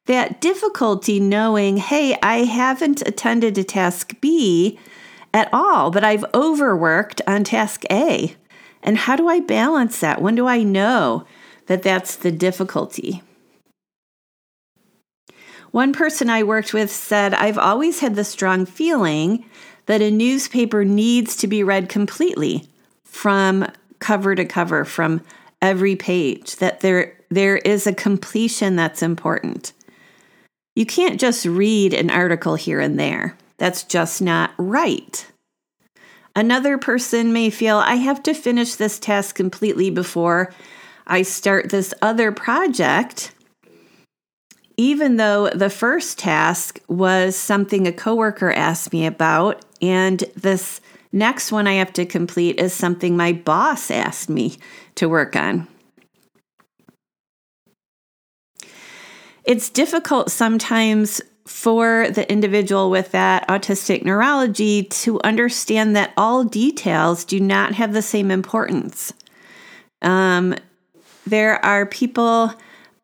That 0.06 0.40
difficulty 0.40 1.20
knowing, 1.20 1.76
hey, 1.76 2.16
I 2.22 2.44
haven't 2.44 3.02
attended 3.06 3.56
to 3.56 3.64
task 3.64 4.18
B 4.22 4.78
at 5.32 5.49
all, 5.52 5.90
but 5.90 6.04
I've 6.04 6.25
overworked 6.34 7.22
on 7.26 7.44
task 7.44 7.84
A. 7.90 8.34
And 8.82 8.96
how 8.96 9.16
do 9.16 9.28
I 9.28 9.40
balance 9.40 10.00
that? 10.00 10.22
When 10.22 10.34
do 10.34 10.46
I 10.46 10.62
know 10.62 11.26
that 11.66 11.82
that's 11.82 12.16
the 12.16 12.32
difficulty? 12.32 13.22
One 15.70 15.92
person 15.92 16.28
I 16.28 16.42
worked 16.42 16.75
with 16.75 16.90
said, 16.90 17.32
I've 17.34 17.58
always 17.58 18.00
had 18.00 18.16
the 18.16 18.25
strong 18.25 18.66
feeling 18.66 19.44
that 19.87 20.02
a 20.02 20.10
newspaper 20.10 20.84
needs 20.84 21.37
to 21.37 21.46
be 21.46 21.62
read 21.62 21.88
completely 21.88 22.68
from 23.04 23.66
cover 24.00 24.34
to 24.34 24.44
cover, 24.44 24.84
from 24.84 25.20
every 25.62 25.94
page, 25.94 26.56
that 26.56 26.80
there, 26.80 27.16
there 27.28 27.58
is 27.58 27.87
a 27.87 27.92
completion 27.92 28.76
that's 28.76 29.02
important. 29.02 29.72
You 30.75 30.87
can't 30.87 31.20
just 31.20 31.44
read 31.44 31.92
an 31.92 32.10
article 32.10 32.54
here 32.54 32.80
and 32.80 32.99
there. 32.99 33.37
That's 33.60 33.82
just 33.82 34.22
not 34.22 34.52
right. 34.56 35.26
Another 36.34 36.78
person 36.78 37.34
may 37.34 37.50
feel 37.50 37.76
I 37.76 37.96
have 37.96 38.22
to 38.22 38.32
finish 38.32 38.74
this 38.74 38.98
task 38.98 39.34
completely 39.34 39.90
before 39.90 40.50
I 41.06 41.20
start 41.20 41.68
this 41.68 41.92
other 42.00 42.32
project, 42.32 43.34
even 44.78 45.18
though 45.18 45.50
the 45.50 45.68
first 45.68 46.18
task 46.18 46.80
was 46.88 47.36
something 47.36 47.86
a 47.86 47.92
coworker 47.92 48.50
asked 48.50 48.94
me 48.94 49.04
about, 49.04 49.62
and 49.82 50.24
this 50.36 50.80
next 51.12 51.52
one 51.52 51.66
I 51.66 51.74
have 51.74 51.92
to 51.94 52.06
complete 52.06 52.58
is 52.58 52.72
something 52.72 53.14
my 53.14 53.34
boss 53.34 53.90
asked 53.90 54.30
me 54.30 54.56
to 54.94 55.06
work 55.06 55.36
on. 55.36 55.68
It's 59.44 59.68
difficult 59.68 60.30
sometimes 60.30 61.20
for 61.47 62.09
the 62.11 62.30
individual 62.30 62.90
with 62.90 63.12
that 63.12 63.47
autistic 63.49 64.04
neurology 64.04 64.85
to 64.85 65.20
understand 65.23 65.97
that 65.97 66.12
all 66.16 66.44
details 66.44 67.25
do 67.25 67.40
not 67.40 67.75
have 67.75 67.92
the 67.92 68.02
same 68.02 68.30
importance. 68.30 69.12
Um, 70.02 70.54
there 71.26 71.64
are 71.64 71.87
people 71.87 72.52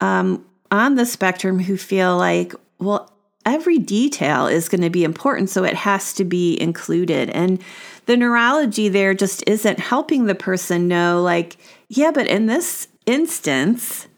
um, 0.00 0.45
on 0.71 0.95
the 0.95 1.07
spectrum 1.07 1.59
who 1.59 1.76
feel 1.76 2.16
like, 2.16 2.55
well, 2.78 3.12
every 3.45 3.78
detail 3.78 4.47
is 4.47 4.69
going 4.69 4.83
to 4.83 4.90
be 4.90 5.05
important, 5.05 5.50
so 5.50 5.64
it 5.64 5.75
has 5.75 6.12
to 6.14 6.25
be 6.25 6.61
included. 6.61 7.31
And 7.31 7.62
the 8.07 8.16
neurology 8.16 8.88
there 8.88 9.14
just 9.14 9.45
isn't 9.47 9.78
helping 9.78 10.26
the 10.26 10.35
person 10.35 10.88
know, 10.88 11.23
like, 11.23 11.57
yeah, 11.88 12.11
but 12.11 12.26
in 12.26 12.47
this 12.47 12.88
instance, 13.07 14.09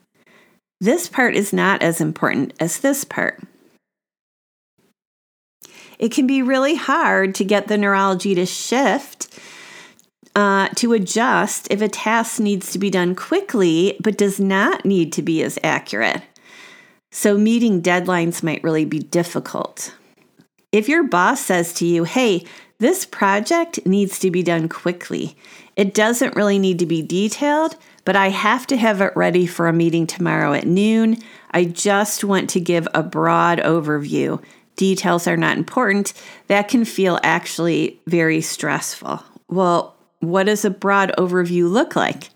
this 0.80 1.08
part 1.08 1.34
is 1.34 1.52
not 1.52 1.82
as 1.82 2.00
important 2.00 2.54
as 2.60 2.80
this 2.80 3.04
part 3.04 3.42
it 5.98 6.12
can 6.12 6.26
be 6.26 6.42
really 6.42 6.74
hard 6.74 7.34
to 7.36 7.44
get 7.44 7.68
the 7.68 7.78
neurology 7.78 8.34
to 8.34 8.46
shift, 8.46 9.38
uh, 10.34 10.68
to 10.76 10.92
adjust 10.92 11.66
if 11.70 11.80
a 11.80 11.88
task 11.88 12.38
needs 12.38 12.70
to 12.72 12.78
be 12.78 12.90
done 12.90 13.14
quickly 13.14 13.98
but 14.02 14.16
does 14.16 14.38
not 14.38 14.84
need 14.84 15.12
to 15.12 15.22
be 15.22 15.42
as 15.42 15.58
accurate. 15.64 16.22
So, 17.10 17.36
meeting 17.38 17.82
deadlines 17.82 18.42
might 18.42 18.62
really 18.62 18.84
be 18.84 18.98
difficult. 18.98 19.94
If 20.70 20.88
your 20.88 21.02
boss 21.02 21.40
says 21.40 21.72
to 21.74 21.86
you, 21.86 22.04
hey, 22.04 22.44
this 22.78 23.06
project 23.06 23.84
needs 23.86 24.18
to 24.20 24.30
be 24.30 24.42
done 24.42 24.68
quickly, 24.68 25.36
it 25.74 25.94
doesn't 25.94 26.36
really 26.36 26.58
need 26.58 26.78
to 26.80 26.86
be 26.86 27.02
detailed, 27.02 27.76
but 28.04 28.14
I 28.14 28.28
have 28.28 28.66
to 28.68 28.76
have 28.76 29.00
it 29.00 29.16
ready 29.16 29.46
for 29.46 29.66
a 29.66 29.72
meeting 29.72 30.06
tomorrow 30.06 30.52
at 30.52 30.66
noon. 30.66 31.16
I 31.50 31.64
just 31.64 32.22
want 32.22 32.50
to 32.50 32.60
give 32.60 32.86
a 32.94 33.02
broad 33.02 33.58
overview 33.58 34.42
details 34.78 35.26
are 35.26 35.36
not 35.36 35.58
important, 35.58 36.14
that 36.46 36.68
can 36.68 36.86
feel 36.86 37.20
actually 37.22 38.00
very 38.06 38.40
stressful. 38.40 39.22
Well, 39.48 39.94
what 40.20 40.44
does 40.44 40.64
a 40.64 40.70
broad 40.70 41.12
overview 41.18 41.70
look 41.70 41.94
like? 41.94 42.30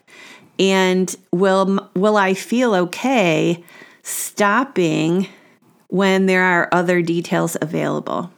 And 0.58 1.14
will 1.32 1.88
will 1.94 2.18
I 2.18 2.34
feel 2.34 2.74
okay 2.74 3.64
stopping 4.02 5.28
when 5.88 6.26
there 6.26 6.42
are 6.42 6.68
other 6.72 7.00
details 7.00 7.56
available? 7.62 8.30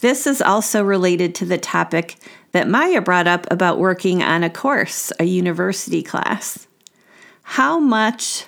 This 0.00 0.26
is 0.26 0.42
also 0.42 0.84
related 0.84 1.34
to 1.36 1.46
the 1.46 1.56
topic 1.56 2.16
that 2.52 2.68
Maya 2.68 3.00
brought 3.00 3.26
up 3.26 3.46
about 3.50 3.78
working 3.78 4.22
on 4.22 4.44
a 4.44 4.50
course, 4.50 5.10
a 5.18 5.24
university 5.24 6.02
class. 6.02 6.66
How 7.42 7.78
much 7.78 8.46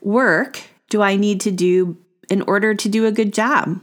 work 0.00 0.60
do 0.88 1.02
I 1.02 1.16
need 1.16 1.40
to 1.42 1.50
do 1.50 1.96
in 2.30 2.42
order 2.42 2.74
to 2.74 2.88
do 2.88 3.06
a 3.06 3.12
good 3.12 3.32
job? 3.32 3.80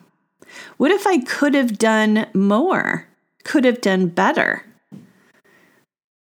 What 0.77 0.91
if 0.91 1.05
I 1.07 1.19
could 1.19 1.53
have 1.53 1.77
done 1.77 2.27
more, 2.33 3.07
could 3.43 3.65
have 3.65 3.81
done 3.81 4.07
better? 4.07 4.63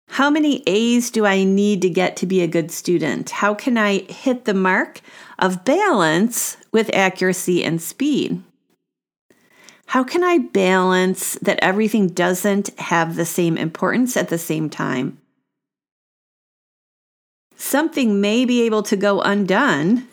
How 0.08 0.28
many 0.28 0.62
A's 0.66 1.10
do 1.10 1.24
I 1.24 1.42
need 1.42 1.80
to 1.82 1.88
get 1.88 2.16
to 2.16 2.26
be 2.26 2.42
a 2.42 2.46
good 2.46 2.70
student? 2.70 3.30
How 3.30 3.54
can 3.54 3.78
I 3.78 4.00
hit 4.00 4.44
the 4.44 4.54
mark 4.54 5.00
of 5.38 5.64
balance 5.64 6.58
with 6.70 6.94
accuracy 6.94 7.64
and 7.64 7.80
speed? 7.80 8.42
How 9.86 10.04
can 10.04 10.22
I 10.22 10.38
balance 10.38 11.34
that 11.40 11.58
everything 11.62 12.08
doesn't 12.08 12.78
have 12.78 13.16
the 13.16 13.24
same 13.24 13.56
importance 13.56 14.16
at 14.16 14.28
the 14.28 14.38
same 14.38 14.68
time? 14.68 15.18
Something 17.56 18.20
may 18.20 18.44
be 18.44 18.62
able 18.62 18.82
to 18.84 18.96
go 18.96 19.20
undone 19.20 20.08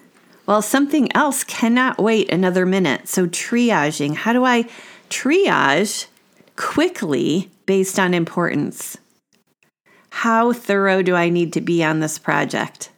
while 0.50 0.64
something 0.64 1.16
else 1.16 1.44
cannot 1.44 2.00
wait 2.00 2.34
another 2.34 2.66
minute. 2.66 3.08
So, 3.08 3.28
triaging 3.28 4.16
how 4.16 4.34
do 4.34 4.44
I 4.46 4.68
triage 5.08 6.08
quickly 6.56 7.52
based 7.68 8.00
on 8.00 8.16
importance? 8.16 8.98
How 10.10 10.52
thorough 10.52 11.04
do 11.04 11.14
I 11.14 11.30
need 11.30 11.54
to 11.54 11.62
be 11.62 11.84
on 11.84 12.00
this 12.00 12.18
project? 12.18 12.90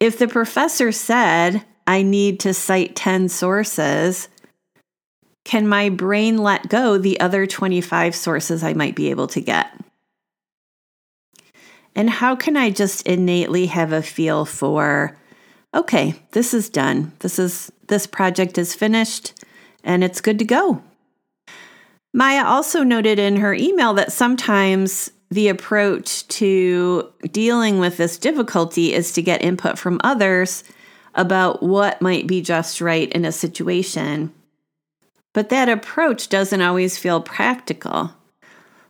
If 0.00 0.18
the 0.18 0.26
professor 0.26 0.92
said 0.92 1.62
I 1.86 2.00
need 2.00 2.40
to 2.40 2.54
cite 2.54 2.96
10 2.96 3.28
sources, 3.28 4.28
can 5.44 5.68
my 5.68 5.90
brain 5.90 6.38
let 6.38 6.70
go 6.70 6.96
the 6.96 7.20
other 7.20 7.46
25 7.46 8.14
sources 8.14 8.64
I 8.64 8.72
might 8.72 8.96
be 8.96 9.10
able 9.10 9.26
to 9.26 9.42
get? 9.42 9.66
And 11.94 12.08
how 12.08 12.34
can 12.34 12.56
I 12.56 12.70
just 12.70 13.06
innately 13.06 13.66
have 13.66 13.92
a 13.92 14.00
feel 14.00 14.46
for, 14.46 15.18
okay, 15.74 16.14
this 16.32 16.54
is 16.54 16.68
done. 16.68 17.12
This 17.20 17.38
is 17.38 17.72
this 17.88 18.06
project 18.06 18.58
is 18.58 18.74
finished 18.74 19.34
and 19.84 20.04
it's 20.04 20.20
good 20.20 20.38
to 20.38 20.44
go. 20.44 20.82
Maya 22.14 22.44
also 22.44 22.82
noted 22.82 23.18
in 23.18 23.36
her 23.36 23.54
email 23.54 23.94
that 23.94 24.12
sometimes 24.12 25.10
the 25.30 25.48
approach 25.48 26.28
to 26.28 27.10
dealing 27.30 27.78
with 27.78 27.96
this 27.96 28.18
difficulty 28.18 28.92
is 28.92 29.12
to 29.12 29.22
get 29.22 29.42
input 29.42 29.78
from 29.78 30.00
others 30.04 30.62
about 31.14 31.62
what 31.62 32.02
might 32.02 32.26
be 32.26 32.42
just 32.42 32.80
right 32.82 33.10
in 33.12 33.24
a 33.24 33.32
situation. 33.32 34.32
But 35.32 35.48
that 35.48 35.70
approach 35.70 36.28
doesn't 36.28 36.60
always 36.60 36.98
feel 36.98 37.22
practical. 37.22 38.12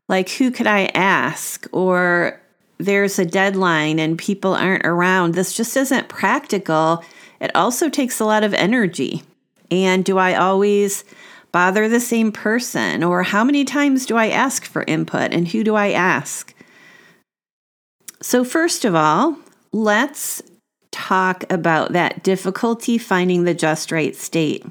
Like, 0.08 0.28
who 0.30 0.50
could 0.50 0.66
I 0.66 0.86
ask? 0.94 1.66
Or 1.72 2.41
there's 2.84 3.18
a 3.18 3.24
deadline 3.24 3.98
and 3.98 4.18
people 4.18 4.54
aren't 4.54 4.86
around. 4.86 5.34
This 5.34 5.54
just 5.54 5.76
isn't 5.76 6.08
practical. 6.08 7.04
It 7.40 7.54
also 7.54 7.88
takes 7.88 8.20
a 8.20 8.24
lot 8.24 8.44
of 8.44 8.54
energy. 8.54 9.22
And 9.70 10.04
do 10.04 10.18
I 10.18 10.34
always 10.34 11.04
bother 11.50 11.88
the 11.88 12.00
same 12.00 12.32
person? 12.32 13.02
Or 13.02 13.22
how 13.22 13.44
many 13.44 13.64
times 13.64 14.06
do 14.06 14.16
I 14.16 14.28
ask 14.28 14.64
for 14.64 14.82
input 14.84 15.32
and 15.32 15.48
who 15.48 15.64
do 15.64 15.74
I 15.74 15.90
ask? 15.90 16.54
So, 18.20 18.44
first 18.44 18.84
of 18.84 18.94
all, 18.94 19.36
let's 19.72 20.42
talk 20.92 21.44
about 21.50 21.92
that 21.92 22.22
difficulty 22.22 22.98
finding 22.98 23.44
the 23.44 23.54
just 23.54 23.90
right 23.90 24.14
state. 24.14 24.64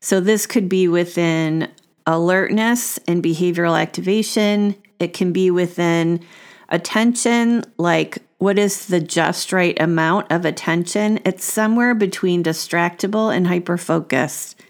So, 0.00 0.20
this 0.20 0.46
could 0.46 0.68
be 0.68 0.86
within 0.86 1.68
alertness 2.06 2.98
and 3.06 3.22
behavioral 3.22 3.80
activation, 3.80 4.76
it 4.98 5.14
can 5.14 5.32
be 5.32 5.50
within 5.50 6.24
attention, 6.72 7.64
like 7.78 8.18
what 8.38 8.58
is 8.58 8.86
the 8.86 8.98
just 8.98 9.52
right 9.52 9.80
amount 9.80 10.32
of 10.32 10.44
attention? 10.44 11.20
It's 11.24 11.44
somewhere 11.44 11.94
between 11.94 12.42
distractible 12.42 13.34
and 13.34 13.46
hyper 13.46 13.78
focused. 13.78 14.60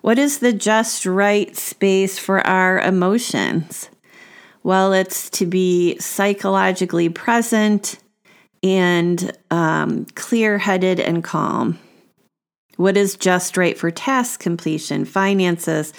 What 0.00 0.18
is 0.18 0.40
the 0.40 0.52
just 0.52 1.06
right 1.06 1.54
space 1.56 2.18
for 2.18 2.44
our 2.44 2.80
emotions? 2.80 3.90
Well, 4.64 4.92
it's 4.92 5.30
to 5.30 5.46
be 5.46 5.96
psychologically 6.00 7.08
present 7.08 7.98
and 8.64 9.36
um, 9.52 10.06
clear 10.16 10.58
headed 10.58 10.98
and 10.98 11.22
calm. 11.22 11.78
What 12.76 12.96
is 12.96 13.16
just 13.16 13.56
right 13.56 13.78
for 13.78 13.90
task 13.90 14.40
completion, 14.40 15.04
finances, 15.04 15.92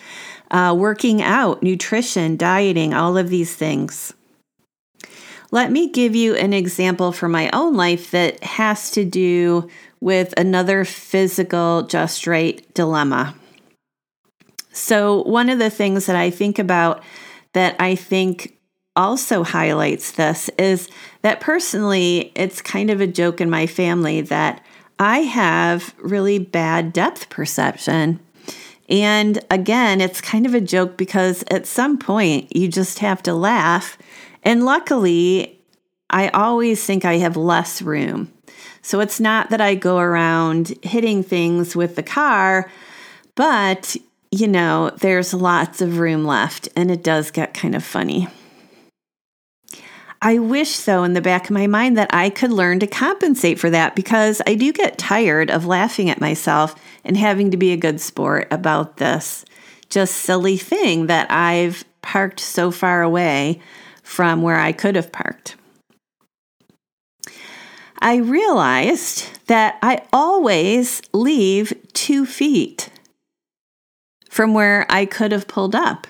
uh, 0.52 0.76
working 0.78 1.22
out, 1.22 1.64
nutrition, 1.64 2.36
dieting, 2.36 2.94
all 2.94 3.18
of 3.18 3.30
these 3.30 3.56
things? 3.56 4.14
Let 5.52 5.72
me 5.72 5.90
give 5.90 6.16
you 6.16 6.36
an 6.36 6.54
example 6.54 7.12
from 7.12 7.32
my 7.32 7.50
own 7.52 7.76
life 7.76 8.12
that 8.12 8.44
has 8.44 8.92
to 8.92 9.06
do 9.06 9.70
with 10.00 10.34
another 10.38 10.86
physical 10.86 11.84
just 11.84 12.28
right 12.28 12.66
dilemma. 12.74 13.36
So, 14.72 15.24
one 15.24 15.50
of 15.50 15.58
the 15.58 15.70
things 15.70 16.06
that 16.06 16.16
I 16.16 16.30
think 16.30 16.60
about 16.60 17.04
that 17.54 17.76
I 17.80 17.96
think 17.96 18.58
also 18.96 19.44
highlights 19.44 20.12
this 20.12 20.50
is 20.58 20.90
that 21.22 21.40
personally, 21.40 22.32
it's 22.36 22.62
kind 22.62 22.90
of 22.90 23.00
a 23.00 23.08
joke 23.08 23.40
in 23.40 23.50
my 23.50 23.68
family 23.68 24.22
that 24.22 24.64
I 25.00 25.20
have 25.20 25.96
really 26.00 26.40
bad 26.40 26.94
depth 26.94 27.30
perception. 27.30 28.20
And 28.90 29.40
again, 29.52 30.02
it's 30.02 30.22
kind 30.22 30.46
of 30.46 30.56
a 30.56 30.62
joke 30.62 30.98
because 30.98 31.44
at 31.50 31.68
some 31.68 31.98
point 31.98 32.56
you 32.56 32.68
just 32.68 33.00
have 33.00 33.22
to 33.24 33.34
laugh. 33.34 33.98
And 34.48 34.64
luckily, 34.64 35.60
I 36.10 36.30
always 36.30 36.82
think 36.82 37.04
I 37.04 37.18
have 37.18 37.36
less 37.36 37.82
room. 37.82 38.32
So 38.82 39.02
it's 39.02 39.20
not 39.20 39.50
that 39.50 39.60
I 39.60 39.76
go 39.76 39.98
around 39.98 40.74
hitting 40.84 41.22
things 41.22 41.76
with 41.76 41.98
the 41.98 42.02
car, 42.02 42.72
but 43.36 43.98
you 44.32 44.48
know, 44.48 44.92
there's 45.02 45.34
lots 45.34 45.82
of 45.82 46.00
room 46.00 46.24
left 46.24 46.70
and 46.78 46.90
it 46.90 47.04
does 47.04 47.30
get 47.30 47.54
kind 47.54 47.76
of 47.76 47.84
funny. 47.84 48.30
I 50.22 50.40
wish, 50.40 50.80
though, 50.80 51.04
in 51.04 51.12
the 51.12 51.22
back 51.22 51.46
of 51.46 51.52
my 51.52 51.68
mind 51.68 51.98
that 51.98 52.14
I 52.14 52.30
could 52.30 52.54
learn 52.54 52.80
to 52.80 52.88
compensate 52.88 53.60
for 53.60 53.70
that 53.70 53.98
because 53.98 54.42
I 54.48 54.56
do 54.56 54.72
get 54.72 54.98
tired 54.98 55.52
of 55.52 55.66
laughing 55.66 56.10
at 56.10 56.22
myself 56.22 56.74
and 57.04 57.18
having 57.18 57.52
to 57.52 57.58
be 57.58 57.74
a 57.74 57.78
good 57.78 58.00
sport 58.00 58.48
about 58.50 58.96
this 58.96 59.44
just 59.90 60.16
silly 60.16 60.56
thing 60.56 61.08
that 61.08 61.30
I've 61.30 61.84
parked 62.02 62.40
so 62.40 62.72
far 62.72 63.02
away 63.02 63.62
from 64.08 64.42
where 64.42 64.58
I 64.58 64.72
could 64.72 64.96
have 64.96 65.12
parked. 65.12 65.58
I 68.02 68.16
realized 68.16 69.28
that 69.48 69.78
I 69.84 70.02
always 70.14 71.02
leave 71.12 71.74
two 71.92 72.26
feet 72.26 72.90
from 74.30 74.54
where 74.54 74.86
I 74.90 75.06
could 75.06 75.34
have 75.34 75.50
pulled 75.50 75.76
up. 75.76 76.08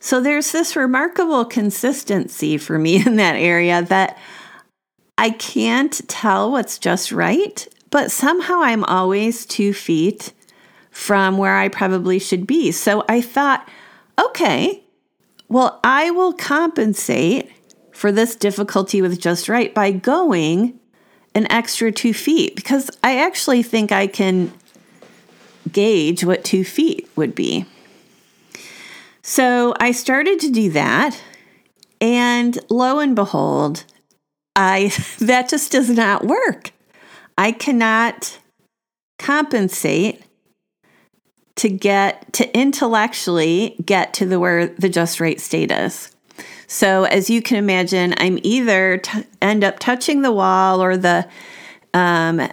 So 0.00 0.20
there's 0.22 0.52
this 0.52 0.74
remarkable 0.74 1.44
consistency 1.44 2.56
for 2.56 2.78
me 2.78 2.96
in 3.06 3.16
that 3.16 3.36
area 3.36 3.82
that 3.82 4.18
I 5.18 5.30
can't 5.30 6.00
tell 6.08 6.50
what's 6.50 6.78
just 6.78 7.12
right, 7.12 7.68
but 7.90 8.10
somehow 8.10 8.62
I'm 8.62 8.84
always 8.84 9.44
two 9.44 9.74
feet 9.74 10.32
from 10.90 11.36
where 11.36 11.56
I 11.56 11.68
probably 11.68 12.18
should 12.18 12.46
be. 12.46 12.72
So 12.72 13.04
I 13.06 13.20
thought, 13.20 13.68
okay, 14.18 14.81
well, 15.52 15.80
I 15.84 16.10
will 16.10 16.32
compensate 16.32 17.52
for 17.92 18.10
this 18.10 18.34
difficulty 18.34 19.02
with 19.02 19.20
just 19.20 19.50
right 19.50 19.74
by 19.74 19.92
going 19.92 20.80
an 21.34 21.50
extra 21.52 21.92
two 21.92 22.14
feet 22.14 22.56
because 22.56 22.90
I 23.04 23.18
actually 23.18 23.62
think 23.62 23.92
I 23.92 24.06
can 24.06 24.50
gauge 25.70 26.24
what 26.24 26.42
two 26.42 26.64
feet 26.64 27.06
would 27.16 27.34
be. 27.34 27.66
So 29.20 29.74
I 29.78 29.92
started 29.92 30.40
to 30.40 30.50
do 30.50 30.70
that, 30.70 31.20
and 32.00 32.58
lo 32.70 32.98
and 32.98 33.14
behold, 33.14 33.84
I 34.56 34.90
that 35.18 35.50
just 35.50 35.70
does 35.70 35.90
not 35.90 36.24
work. 36.24 36.70
I 37.36 37.52
cannot 37.52 38.38
compensate 39.18 40.21
to 41.56 41.68
get 41.68 42.32
to 42.34 42.58
intellectually 42.58 43.76
get 43.84 44.14
to 44.14 44.26
the 44.26 44.40
where 44.40 44.66
the 44.66 44.88
just 44.88 45.20
right 45.20 45.40
state 45.40 45.70
is. 45.70 46.14
So 46.66 47.04
as 47.04 47.28
you 47.28 47.42
can 47.42 47.58
imagine, 47.58 48.14
I'm 48.16 48.38
either 48.42 48.98
t- 48.98 49.24
end 49.42 49.62
up 49.62 49.78
touching 49.78 50.22
the 50.22 50.32
wall 50.32 50.82
or 50.82 50.96
the 50.96 51.28
um, 51.92 52.48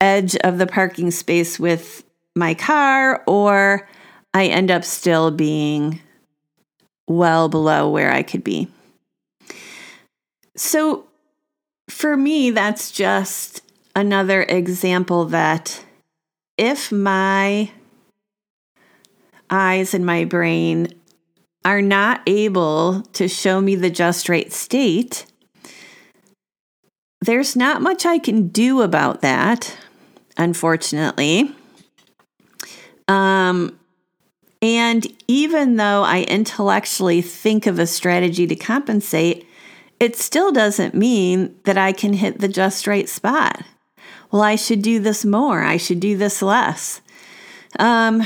edge 0.00 0.36
of 0.36 0.58
the 0.58 0.66
parking 0.66 1.10
space 1.10 1.58
with 1.58 2.04
my 2.36 2.54
car, 2.54 3.24
or 3.26 3.88
I 4.32 4.46
end 4.46 4.70
up 4.70 4.84
still 4.84 5.32
being 5.32 6.00
well 7.08 7.48
below 7.48 7.90
where 7.90 8.12
I 8.12 8.22
could 8.22 8.44
be. 8.44 8.68
So 10.56 11.06
for 11.88 12.16
me, 12.16 12.50
that's 12.50 12.92
just 12.92 13.62
another 13.96 14.42
example 14.44 15.24
that 15.26 15.84
if 16.56 16.92
my 16.92 17.70
eyes 19.50 19.94
and 19.94 20.04
my 20.04 20.24
brain 20.24 20.88
are 21.64 21.82
not 21.82 22.22
able 22.26 23.02
to 23.12 23.28
show 23.28 23.60
me 23.60 23.74
the 23.74 23.90
just 23.90 24.28
right 24.28 24.52
state, 24.52 25.26
there's 27.20 27.56
not 27.56 27.82
much 27.82 28.06
I 28.06 28.18
can 28.18 28.48
do 28.48 28.82
about 28.82 29.22
that, 29.22 29.76
unfortunately. 30.36 31.52
Um, 33.08 33.78
and 34.62 35.06
even 35.26 35.76
though 35.76 36.02
I 36.02 36.22
intellectually 36.22 37.22
think 37.22 37.66
of 37.66 37.78
a 37.78 37.86
strategy 37.86 38.46
to 38.46 38.56
compensate, 38.56 39.46
it 40.00 40.16
still 40.16 40.52
doesn't 40.52 40.94
mean 40.94 41.54
that 41.64 41.78
I 41.78 41.92
can 41.92 42.12
hit 42.12 42.38
the 42.38 42.48
just 42.48 42.86
right 42.86 43.08
spot. 43.08 43.62
Well, 44.30 44.42
I 44.42 44.56
should 44.56 44.82
do 44.82 45.00
this 45.00 45.24
more. 45.24 45.62
I 45.62 45.76
should 45.76 46.00
do 46.00 46.16
this 46.16 46.42
less. 46.42 47.00
Um, 47.78 48.22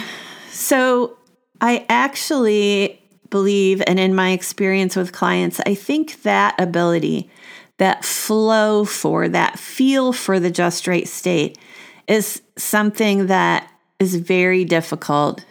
so 0.53 1.17
I 1.61 1.87
actually 1.89 3.01
believe, 3.31 3.83
and 3.87 3.99
in 3.99 4.15
my 4.15 4.31
experience 4.31 4.95
with 4.95 5.13
clients, 5.13 5.61
I 5.67 5.75
think 5.75 6.23
that 6.23 6.55
ability, 6.61 7.31
that 7.79 8.05
flow 8.05 8.85
for, 8.85 9.29
that 9.29 9.59
feel 9.59 10.13
for 10.13 10.39
the 10.39 10.51
just 10.51 10.87
right 10.87 11.09
state 11.09 11.59
is 12.07 12.43
something 12.57 13.27
that 13.29 13.69
is 13.99 14.17
very 14.17 14.65
difficult 14.65 15.45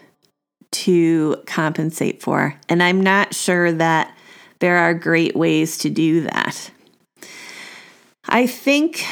to 0.72 1.42
compensate 1.48 2.22
for. 2.22 2.56
And 2.70 2.84
I'm 2.84 3.02
not 3.02 3.34
sure 3.34 3.72
that 3.72 4.16
there 4.60 4.78
are 4.78 4.94
great 4.94 5.36
ways 5.36 5.80
to 5.80 5.90
do 5.90 6.22
that. 6.22 6.72
I 8.28 8.48
think 8.48 9.04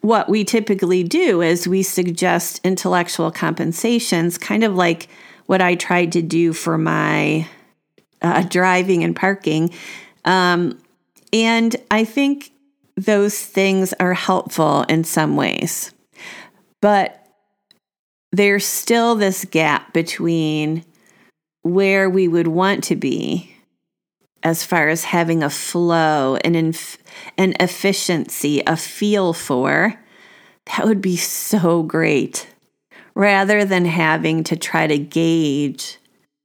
what 0.00 0.28
we 0.28 0.44
typically 0.44 1.02
do 1.02 1.42
is 1.42 1.66
we 1.66 1.82
suggest 1.82 2.60
intellectual 2.64 3.30
compensations, 3.30 4.38
kind 4.38 4.64
of 4.64 4.74
like 4.74 5.08
what 5.46 5.60
I 5.60 5.74
tried 5.74 6.12
to 6.12 6.22
do 6.22 6.52
for 6.52 6.78
my 6.78 7.48
uh, 8.22 8.42
driving 8.42 9.02
and 9.02 9.14
parking. 9.14 9.70
Um, 10.24 10.78
and 11.32 11.74
I 11.90 12.04
think 12.04 12.50
those 12.96 13.38
things 13.38 13.92
are 13.94 14.14
helpful 14.14 14.82
in 14.82 15.04
some 15.04 15.36
ways. 15.36 15.92
But 16.80 17.26
there's 18.32 18.66
still 18.66 19.14
this 19.14 19.44
gap 19.44 19.92
between 19.92 20.84
where 21.62 22.08
we 22.08 22.28
would 22.28 22.48
want 22.48 22.84
to 22.84 22.96
be 22.96 23.54
as 24.42 24.64
far 24.64 24.88
as 24.88 25.04
having 25.04 25.42
a 25.42 25.50
flow 25.50 26.36
and 26.44 26.56
inf- 26.56 26.98
an 27.36 27.54
efficiency, 27.60 28.62
a 28.66 28.76
feel 28.76 29.32
for, 29.32 29.94
that 30.66 30.84
would 30.84 31.00
be 31.00 31.16
so 31.16 31.82
great. 31.82 32.48
Rather 33.14 33.64
than 33.64 33.84
having 33.84 34.44
to 34.44 34.56
try 34.56 34.86
to 34.86 34.98
gauge 34.98 35.98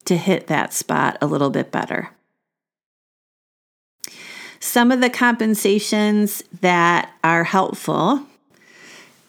to 0.05 0.17
hit 0.17 0.47
that 0.47 0.73
spot 0.73 1.17
a 1.21 1.27
little 1.27 1.49
bit 1.49 1.71
better. 1.71 2.09
Some 4.59 4.91
of 4.91 5.01
the 5.01 5.09
compensations 5.09 6.43
that 6.61 7.11
are 7.23 7.43
helpful 7.43 8.25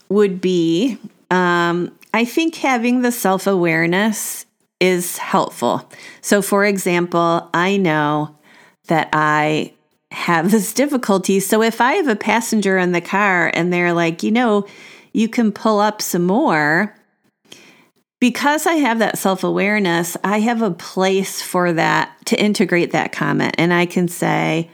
would 0.09 0.41
be 0.41 0.99
um, 1.31 1.93
I 2.13 2.25
think 2.25 2.55
having 2.57 3.03
the 3.03 3.11
self 3.11 3.47
awareness 3.47 4.47
is 4.79 5.19
helpful. 5.19 5.91
So, 6.21 6.43
for 6.43 6.65
example, 6.65 7.51
I 7.53 7.77
know 7.77 8.37
that 8.87 9.09
I 9.13 9.73
have 10.11 10.51
this 10.51 10.73
difficulty. 10.73 11.41
So, 11.41 11.63
if 11.63 11.81
I 11.81 11.95
have 11.95 12.09
a 12.09 12.17
passenger 12.17 12.79
in 12.79 12.93
the 12.93 13.01
car 13.01 13.51
and 13.55 13.73
they're 13.73 13.93
like, 13.93 14.23
you 14.23 14.31
know, 14.31 14.67
you 15.13 15.29
can 15.29 15.53
pull 15.53 15.81
up 15.81 16.03
some 16.03 16.25
more, 16.25 16.95
because 18.21 18.67
I 18.67 18.77
have 18.77 19.01
that 19.01 19.19
self 19.19 19.45
awareness, 19.45 20.17
I 20.25 20.41
have 20.41 20.63
a 20.63 20.71
place 20.71 21.43
for 21.43 21.73
that 21.75 22.17
to 22.27 22.41
integrate 22.41 22.93
that 22.93 23.13
comment. 23.13 23.55
And 23.59 23.73
I 23.73 23.85
can 23.87 24.09
say, 24.09 24.71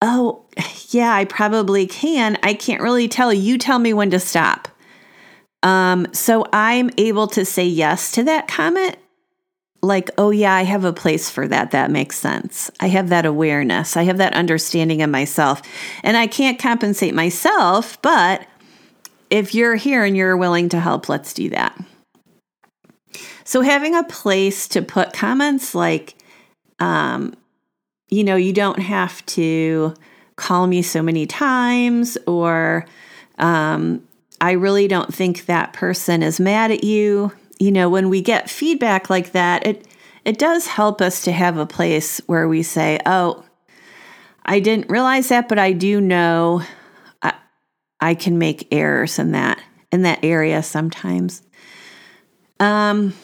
oh, 0.00 0.44
yeah, 0.88 1.12
I 1.12 1.26
probably 1.26 1.86
can. 1.86 2.38
I 2.42 2.54
can't 2.54 2.80
really 2.80 3.08
tell. 3.08 3.32
You 3.32 3.58
tell 3.58 3.78
me 3.78 3.92
when 3.92 4.10
to 4.10 4.18
stop. 4.18 4.68
Um, 5.62 6.06
so 6.12 6.46
I'm 6.52 6.90
able 6.96 7.26
to 7.28 7.44
say 7.44 7.66
yes 7.66 8.12
to 8.12 8.22
that 8.24 8.48
comment. 8.48 8.96
Like, 9.86 10.10
oh, 10.18 10.30
yeah, 10.30 10.54
I 10.54 10.62
have 10.62 10.84
a 10.84 10.92
place 10.92 11.30
for 11.30 11.46
that. 11.48 11.70
That 11.70 11.90
makes 11.90 12.18
sense. 12.18 12.70
I 12.80 12.88
have 12.88 13.08
that 13.10 13.24
awareness. 13.24 13.96
I 13.96 14.02
have 14.02 14.18
that 14.18 14.34
understanding 14.34 15.00
of 15.02 15.10
myself. 15.10 15.62
And 16.02 16.16
I 16.16 16.26
can't 16.26 16.58
compensate 16.58 17.14
myself, 17.14 18.00
but 18.02 18.46
if 19.30 19.54
you're 19.54 19.76
here 19.76 20.04
and 20.04 20.16
you're 20.16 20.36
willing 20.36 20.68
to 20.70 20.80
help, 20.80 21.08
let's 21.08 21.32
do 21.32 21.48
that. 21.50 21.78
So, 23.44 23.60
having 23.60 23.94
a 23.94 24.02
place 24.04 24.66
to 24.68 24.82
put 24.82 25.12
comments 25.12 25.74
like, 25.74 26.16
um, 26.80 27.34
you 28.08 28.24
know, 28.24 28.36
you 28.36 28.52
don't 28.52 28.80
have 28.80 29.24
to 29.26 29.94
call 30.34 30.66
me 30.66 30.82
so 30.82 31.02
many 31.02 31.26
times, 31.26 32.18
or 32.26 32.86
um, 33.38 34.02
I 34.40 34.52
really 34.52 34.88
don't 34.88 35.14
think 35.14 35.46
that 35.46 35.72
person 35.72 36.22
is 36.22 36.40
mad 36.40 36.70
at 36.70 36.84
you. 36.84 37.32
You 37.58 37.72
know, 37.72 37.88
when 37.88 38.10
we 38.10 38.20
get 38.20 38.50
feedback 38.50 39.08
like 39.08 39.32
that, 39.32 39.66
it 39.66 39.86
it 40.24 40.38
does 40.38 40.66
help 40.66 41.00
us 41.00 41.22
to 41.22 41.32
have 41.32 41.56
a 41.56 41.66
place 41.66 42.20
where 42.26 42.48
we 42.48 42.62
say, 42.62 42.98
"Oh, 43.06 43.44
I 44.44 44.60
didn't 44.60 44.90
realize 44.90 45.28
that, 45.28 45.48
but 45.48 45.58
I 45.58 45.72
do 45.72 46.00
know 46.00 46.62
I, 47.22 47.34
I 48.00 48.14
can 48.14 48.38
make 48.38 48.68
errors 48.72 49.18
in 49.18 49.32
that 49.32 49.60
in 49.90 50.02
that 50.02 50.20
area 50.22 50.62
sometimes." 50.62 51.42
Um, 52.60 53.14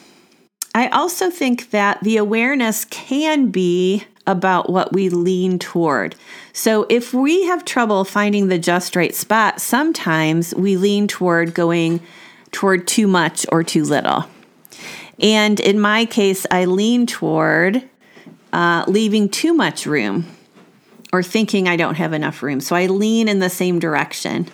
I 0.75 0.87
also 0.87 1.29
think 1.29 1.71
that 1.71 1.99
the 2.01 2.17
awareness 2.17 2.85
can 2.85 3.51
be 3.51 4.05
about 4.25 4.69
what 4.69 4.93
we 4.93 5.09
lean 5.09 5.59
toward. 5.59 6.15
So 6.53 6.85
if 6.89 7.13
we 7.13 7.43
have 7.45 7.65
trouble 7.65 8.05
finding 8.05 8.47
the 8.47 8.57
just 8.57 8.95
right 8.95 9.13
spot, 9.13 9.59
sometimes 9.59 10.55
we 10.55 10.77
lean 10.77 11.07
toward 11.07 11.53
going 11.53 11.99
toward 12.53 12.87
too 12.87 13.07
much 13.07 13.45
or 13.51 13.63
too 13.63 13.83
little. 13.83 14.25
And 15.19 15.59
in 15.59 15.79
my 15.79 16.05
case, 16.05 16.45
I 16.49 16.65
lean 16.65 17.05
toward 17.05 17.83
uh, 18.53 18.85
leaving 18.87 19.27
too 19.27 19.53
much 19.53 19.85
room 19.85 20.25
or 21.11 21.21
thinking 21.21 21.67
I 21.67 21.75
don't 21.75 21.95
have 21.95 22.13
enough 22.13 22.41
room. 22.41 22.61
So 22.61 22.75
I 22.75 22.85
lean 22.85 23.27
in 23.27 23.39
the 23.39 23.49
same 23.49 23.79
direction. 23.79 24.47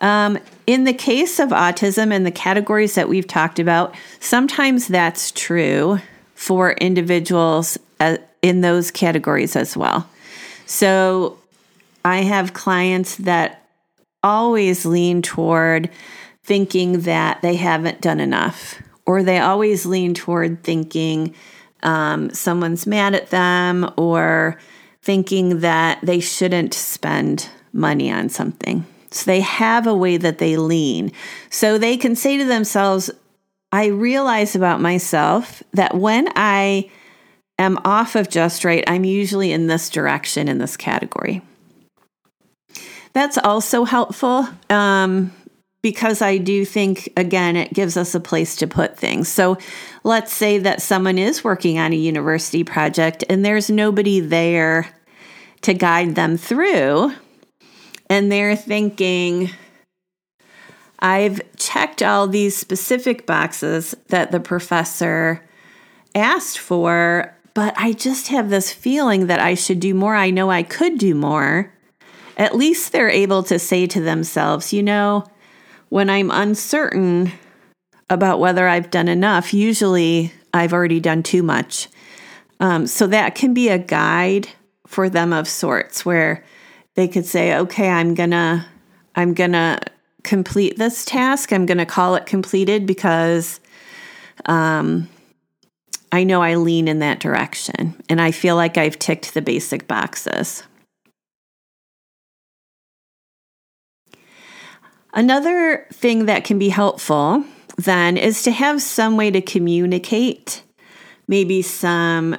Um, 0.00 0.38
in 0.66 0.84
the 0.84 0.92
case 0.92 1.38
of 1.38 1.50
autism 1.50 2.12
and 2.12 2.24
the 2.24 2.30
categories 2.30 2.94
that 2.94 3.08
we've 3.08 3.26
talked 3.26 3.58
about, 3.58 3.94
sometimes 4.18 4.88
that's 4.88 5.30
true 5.32 5.98
for 6.34 6.72
individuals 6.72 7.78
uh, 7.98 8.16
in 8.40 8.62
those 8.62 8.90
categories 8.90 9.56
as 9.56 9.76
well. 9.76 10.08
So 10.64 11.38
I 12.04 12.18
have 12.22 12.54
clients 12.54 13.16
that 13.16 13.66
always 14.22 14.86
lean 14.86 15.22
toward 15.22 15.90
thinking 16.50 17.02
that 17.02 17.40
they 17.42 17.54
haven't 17.54 18.00
done 18.00 18.18
enough, 18.18 18.82
or 19.06 19.22
they 19.22 19.38
always 19.38 19.86
lean 19.86 20.14
toward 20.14 20.64
thinking 20.64 21.32
um, 21.84 22.28
someone's 22.30 22.88
mad 22.88 23.14
at 23.14 23.30
them, 23.30 23.88
or 23.96 24.58
thinking 25.00 25.60
that 25.60 26.00
they 26.02 26.18
shouldn't 26.18 26.74
spend 26.74 27.48
money 27.72 28.10
on 28.10 28.28
something. 28.28 28.84
So 29.12 29.26
they 29.26 29.42
have 29.42 29.86
a 29.86 29.94
way 29.94 30.16
that 30.16 30.38
they 30.38 30.56
lean. 30.56 31.12
So 31.50 31.78
they 31.78 31.96
can 31.96 32.16
say 32.16 32.36
to 32.38 32.44
themselves, 32.44 33.12
I 33.70 33.86
realize 33.86 34.56
about 34.56 34.80
myself 34.80 35.62
that 35.72 35.94
when 35.94 36.32
I 36.34 36.90
am 37.60 37.78
off 37.84 38.16
of 38.16 38.28
just 38.28 38.64
right, 38.64 38.82
I'm 38.88 39.04
usually 39.04 39.52
in 39.52 39.68
this 39.68 39.88
direction 39.88 40.48
in 40.48 40.58
this 40.58 40.76
category. 40.76 41.42
That's 43.12 43.38
also 43.38 43.84
helpful 43.84 44.48
um, 44.68 45.32
because 45.82 46.20
I 46.20 46.36
do 46.36 46.64
think, 46.64 47.12
again, 47.16 47.56
it 47.56 47.72
gives 47.72 47.96
us 47.96 48.14
a 48.14 48.20
place 48.20 48.56
to 48.56 48.66
put 48.66 48.98
things. 48.98 49.28
So 49.28 49.56
let's 50.04 50.32
say 50.32 50.58
that 50.58 50.82
someone 50.82 51.18
is 51.18 51.42
working 51.42 51.78
on 51.78 51.92
a 51.92 51.96
university 51.96 52.64
project 52.64 53.24
and 53.28 53.44
there's 53.44 53.70
nobody 53.70 54.20
there 54.20 54.88
to 55.62 55.74
guide 55.74 56.14
them 56.14 56.36
through 56.36 57.12
and 58.10 58.30
they're 58.30 58.56
thinking, 58.56 59.50
I've 60.98 61.40
checked 61.56 62.02
all 62.02 62.26
these 62.26 62.56
specific 62.56 63.24
boxes 63.24 63.94
that 64.08 64.32
the 64.32 64.40
professor 64.40 65.46
asked 66.14 66.58
for, 66.58 67.34
but 67.54 67.72
I 67.76 67.92
just 67.92 68.28
have 68.28 68.50
this 68.50 68.72
feeling 68.72 69.28
that 69.28 69.38
I 69.38 69.54
should 69.54 69.80
do 69.80 69.94
more. 69.94 70.14
I 70.14 70.30
know 70.30 70.50
I 70.50 70.62
could 70.62 70.98
do 70.98 71.14
more. 71.14 71.72
At 72.36 72.56
least 72.56 72.92
they're 72.92 73.08
able 73.08 73.42
to 73.44 73.58
say 73.58 73.86
to 73.86 74.00
themselves, 74.00 74.72
you 74.72 74.82
know, 74.82 75.24
when 75.90 76.08
I'm 76.08 76.30
uncertain 76.30 77.32
about 78.08 78.40
whether 78.40 78.66
I've 78.66 78.90
done 78.90 79.08
enough, 79.08 79.52
usually 79.52 80.32
I've 80.54 80.72
already 80.72 81.00
done 81.00 81.22
too 81.22 81.42
much. 81.42 81.88
Um, 82.58 82.86
so 82.86 83.06
that 83.08 83.34
can 83.34 83.52
be 83.54 83.68
a 83.68 83.78
guide 83.78 84.48
for 84.86 85.08
them 85.08 85.32
of 85.32 85.46
sorts 85.46 86.04
where 86.04 86.44
they 86.94 87.06
could 87.06 87.26
say, 87.26 87.54
okay, 87.56 87.88
I'm 87.88 88.14
gonna, 88.14 88.66
I'm 89.14 89.34
gonna 89.34 89.80
complete 90.22 90.78
this 90.78 91.04
task. 91.04 91.52
I'm 91.52 91.66
gonna 91.66 91.86
call 91.86 92.14
it 92.14 92.26
completed 92.26 92.86
because 92.86 93.60
um, 94.46 95.08
I 96.12 96.24
know 96.24 96.42
I 96.42 96.56
lean 96.56 96.88
in 96.88 96.98
that 97.00 97.20
direction 97.20 97.94
and 98.08 98.20
I 98.20 98.30
feel 98.30 98.56
like 98.56 98.76
I've 98.76 98.98
ticked 98.98 99.34
the 99.34 99.42
basic 99.42 99.86
boxes. 99.86 100.64
Another 105.12 105.86
thing 105.92 106.26
that 106.26 106.44
can 106.44 106.58
be 106.58 106.68
helpful 106.68 107.44
then 107.76 108.16
is 108.16 108.42
to 108.42 108.50
have 108.50 108.82
some 108.82 109.16
way 109.16 109.30
to 109.30 109.40
communicate, 109.40 110.62
maybe 111.26 111.62
some 111.62 112.36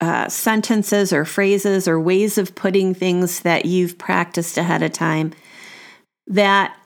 uh, 0.00 0.28
sentences 0.28 1.12
or 1.12 1.24
phrases 1.24 1.86
or 1.86 2.00
ways 2.00 2.38
of 2.38 2.54
putting 2.54 2.94
things 2.94 3.40
that 3.40 3.64
you've 3.64 3.96
practiced 3.98 4.58
ahead 4.58 4.82
of 4.82 4.92
time 4.92 5.32
that 6.26 6.76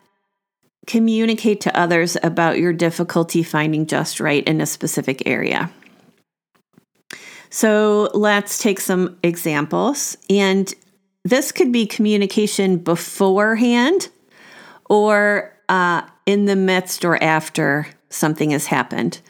communicate 0.86 1.60
to 1.60 1.78
others 1.78 2.16
about 2.22 2.58
your 2.58 2.72
difficulty 2.72 3.42
finding 3.42 3.86
just 3.86 4.20
right 4.20 4.44
in 4.44 4.60
a 4.60 4.66
specific 4.66 5.22
area. 5.26 5.70
So 7.50 8.10
let's 8.14 8.58
take 8.58 8.80
some 8.80 9.18
examples. 9.22 10.16
And 10.28 10.72
this 11.24 11.52
could 11.52 11.72
be 11.72 11.86
communication 11.86 12.78
beforehand 12.78 14.08
or 14.88 15.54
uh, 15.68 16.02
in 16.26 16.46
the 16.46 16.56
midst 16.56 17.04
or 17.04 17.22
after 17.22 17.86
something 18.10 18.50
has 18.50 18.66
happened. 18.66 19.20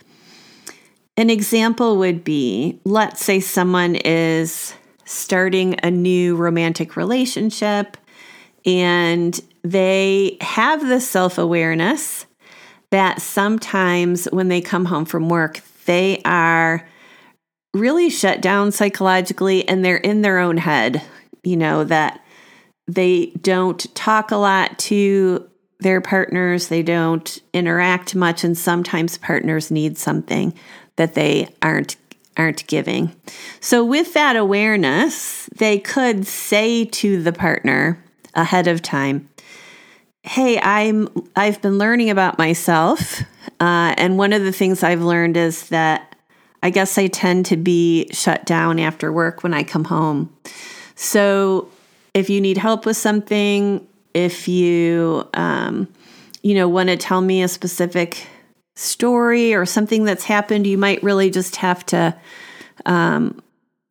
An 1.16 1.30
example 1.30 1.96
would 1.98 2.22
be 2.22 2.80
let's 2.84 3.24
say 3.24 3.40
someone 3.40 3.96
is 3.96 4.74
starting 5.04 5.74
a 5.82 5.90
new 5.90 6.36
romantic 6.36 6.96
relationship 6.96 7.96
and 8.64 9.40
they 9.62 10.36
have 10.40 10.80
this 10.80 11.08
self 11.08 11.38
awareness 11.38 12.26
that 12.90 13.20
sometimes 13.20 14.26
when 14.26 14.48
they 14.48 14.60
come 14.60 14.86
home 14.86 15.04
from 15.04 15.28
work, 15.28 15.60
they 15.86 16.20
are 16.24 16.86
really 17.74 18.10
shut 18.10 18.40
down 18.40 18.72
psychologically 18.72 19.68
and 19.68 19.84
they're 19.84 19.96
in 19.96 20.22
their 20.22 20.38
own 20.38 20.56
head. 20.56 21.02
You 21.42 21.56
know, 21.56 21.84
that 21.84 22.24
they 22.86 23.26
don't 23.40 23.94
talk 23.94 24.30
a 24.30 24.36
lot 24.36 24.78
to 24.80 25.47
their 25.80 26.00
partners, 26.00 26.68
they 26.68 26.82
don't 26.82 27.40
interact 27.52 28.14
much, 28.14 28.44
and 28.44 28.56
sometimes 28.56 29.18
partners 29.18 29.70
need 29.70 29.96
something 29.96 30.52
that 30.96 31.14
they 31.14 31.48
aren't 31.62 31.96
aren't 32.36 32.66
giving. 32.68 33.12
So 33.60 33.84
with 33.84 34.14
that 34.14 34.36
awareness, 34.36 35.48
they 35.56 35.78
could 35.78 36.24
say 36.24 36.84
to 36.84 37.20
the 37.20 37.32
partner 37.32 38.02
ahead 38.34 38.68
of 38.68 38.80
time, 38.80 39.28
"Hey, 40.22 40.60
I'm 40.60 41.08
I've 41.34 41.60
been 41.62 41.78
learning 41.78 42.10
about 42.10 42.38
myself, 42.38 43.22
uh, 43.60 43.94
and 43.96 44.18
one 44.18 44.32
of 44.32 44.42
the 44.42 44.52
things 44.52 44.82
I've 44.82 45.02
learned 45.02 45.36
is 45.36 45.68
that 45.68 46.14
I 46.62 46.70
guess 46.70 46.98
I 46.98 47.06
tend 47.06 47.46
to 47.46 47.56
be 47.56 48.08
shut 48.12 48.44
down 48.44 48.78
after 48.80 49.12
work 49.12 49.42
when 49.42 49.54
I 49.54 49.62
come 49.62 49.84
home. 49.84 50.30
So 50.96 51.68
if 52.14 52.28
you 52.28 52.40
need 52.40 52.58
help 52.58 52.84
with 52.84 52.96
something, 52.96 53.86
if 54.18 54.48
you 54.48 55.28
um, 55.34 55.88
you 56.42 56.54
know 56.54 56.68
want 56.68 56.88
to 56.88 56.96
tell 56.96 57.20
me 57.20 57.42
a 57.42 57.48
specific 57.48 58.26
story 58.74 59.54
or 59.54 59.64
something 59.64 60.04
that's 60.04 60.24
happened, 60.24 60.66
you 60.66 60.76
might 60.76 61.02
really 61.02 61.30
just 61.30 61.56
have 61.56 61.86
to 61.86 62.16
um, 62.84 63.40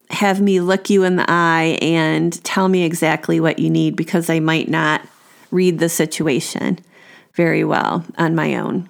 have 0.09 0.41
me 0.41 0.59
look 0.59 0.89
you 0.89 1.03
in 1.03 1.15
the 1.15 1.25
eye 1.27 1.77
and 1.81 2.43
tell 2.43 2.67
me 2.67 2.83
exactly 2.83 3.39
what 3.39 3.59
you 3.59 3.69
need 3.69 3.95
because 3.95 4.29
I 4.29 4.39
might 4.39 4.69
not 4.69 5.01
read 5.51 5.79
the 5.79 5.89
situation 5.89 6.79
very 7.33 7.63
well 7.63 8.05
on 8.17 8.35
my 8.35 8.55
own. 8.55 8.89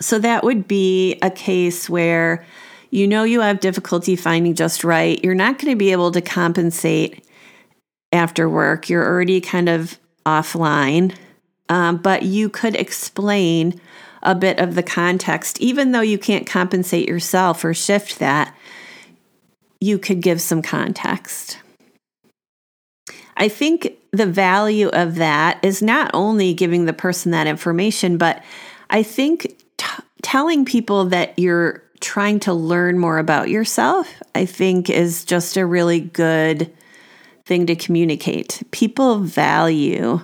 So 0.00 0.18
that 0.18 0.44
would 0.44 0.68
be 0.68 1.18
a 1.22 1.30
case 1.30 1.88
where 1.88 2.44
you 2.90 3.06
know 3.06 3.24
you 3.24 3.40
have 3.40 3.60
difficulty 3.60 4.16
finding 4.16 4.54
just 4.54 4.84
right. 4.84 5.22
You're 5.24 5.34
not 5.34 5.58
going 5.58 5.72
to 5.72 5.76
be 5.76 5.92
able 5.92 6.12
to 6.12 6.20
compensate 6.20 7.26
after 8.12 8.48
work. 8.48 8.88
You're 8.88 9.06
already 9.06 9.40
kind 9.40 9.68
of 9.68 9.98
offline, 10.26 11.14
um, 11.68 11.96
but 11.96 12.24
you 12.24 12.48
could 12.48 12.74
explain 12.74 13.80
a 14.22 14.34
bit 14.34 14.58
of 14.58 14.74
the 14.74 14.82
context, 14.82 15.60
even 15.60 15.92
though 15.92 16.00
you 16.00 16.18
can't 16.18 16.46
compensate 16.46 17.08
yourself 17.08 17.64
or 17.64 17.72
shift 17.72 18.18
that, 18.18 18.54
you 19.80 19.98
could 19.98 20.20
give 20.20 20.40
some 20.40 20.62
context. 20.62 21.58
I 23.36 23.48
think 23.48 23.92
the 24.12 24.26
value 24.26 24.88
of 24.88 25.16
that 25.16 25.58
is 25.62 25.82
not 25.82 26.10
only 26.14 26.54
giving 26.54 26.86
the 26.86 26.92
person 26.92 27.32
that 27.32 27.46
information, 27.46 28.16
but 28.18 28.42
I 28.90 29.02
think 29.02 29.58
t- 29.76 30.02
telling 30.22 30.64
people 30.64 31.04
that 31.06 31.38
you're 31.38 31.82
trying 32.00 32.40
to 32.40 32.52
learn 32.52 32.98
more 32.98 33.18
about 33.18 33.48
yourself, 33.48 34.08
I 34.34 34.46
think 34.46 34.88
is 34.88 35.24
just 35.24 35.56
a 35.56 35.66
really 35.66 36.00
good 36.00 36.72
thing 37.46 37.66
to 37.66 37.76
communicate. 37.76 38.62
People 38.72 39.20
value 39.20 40.20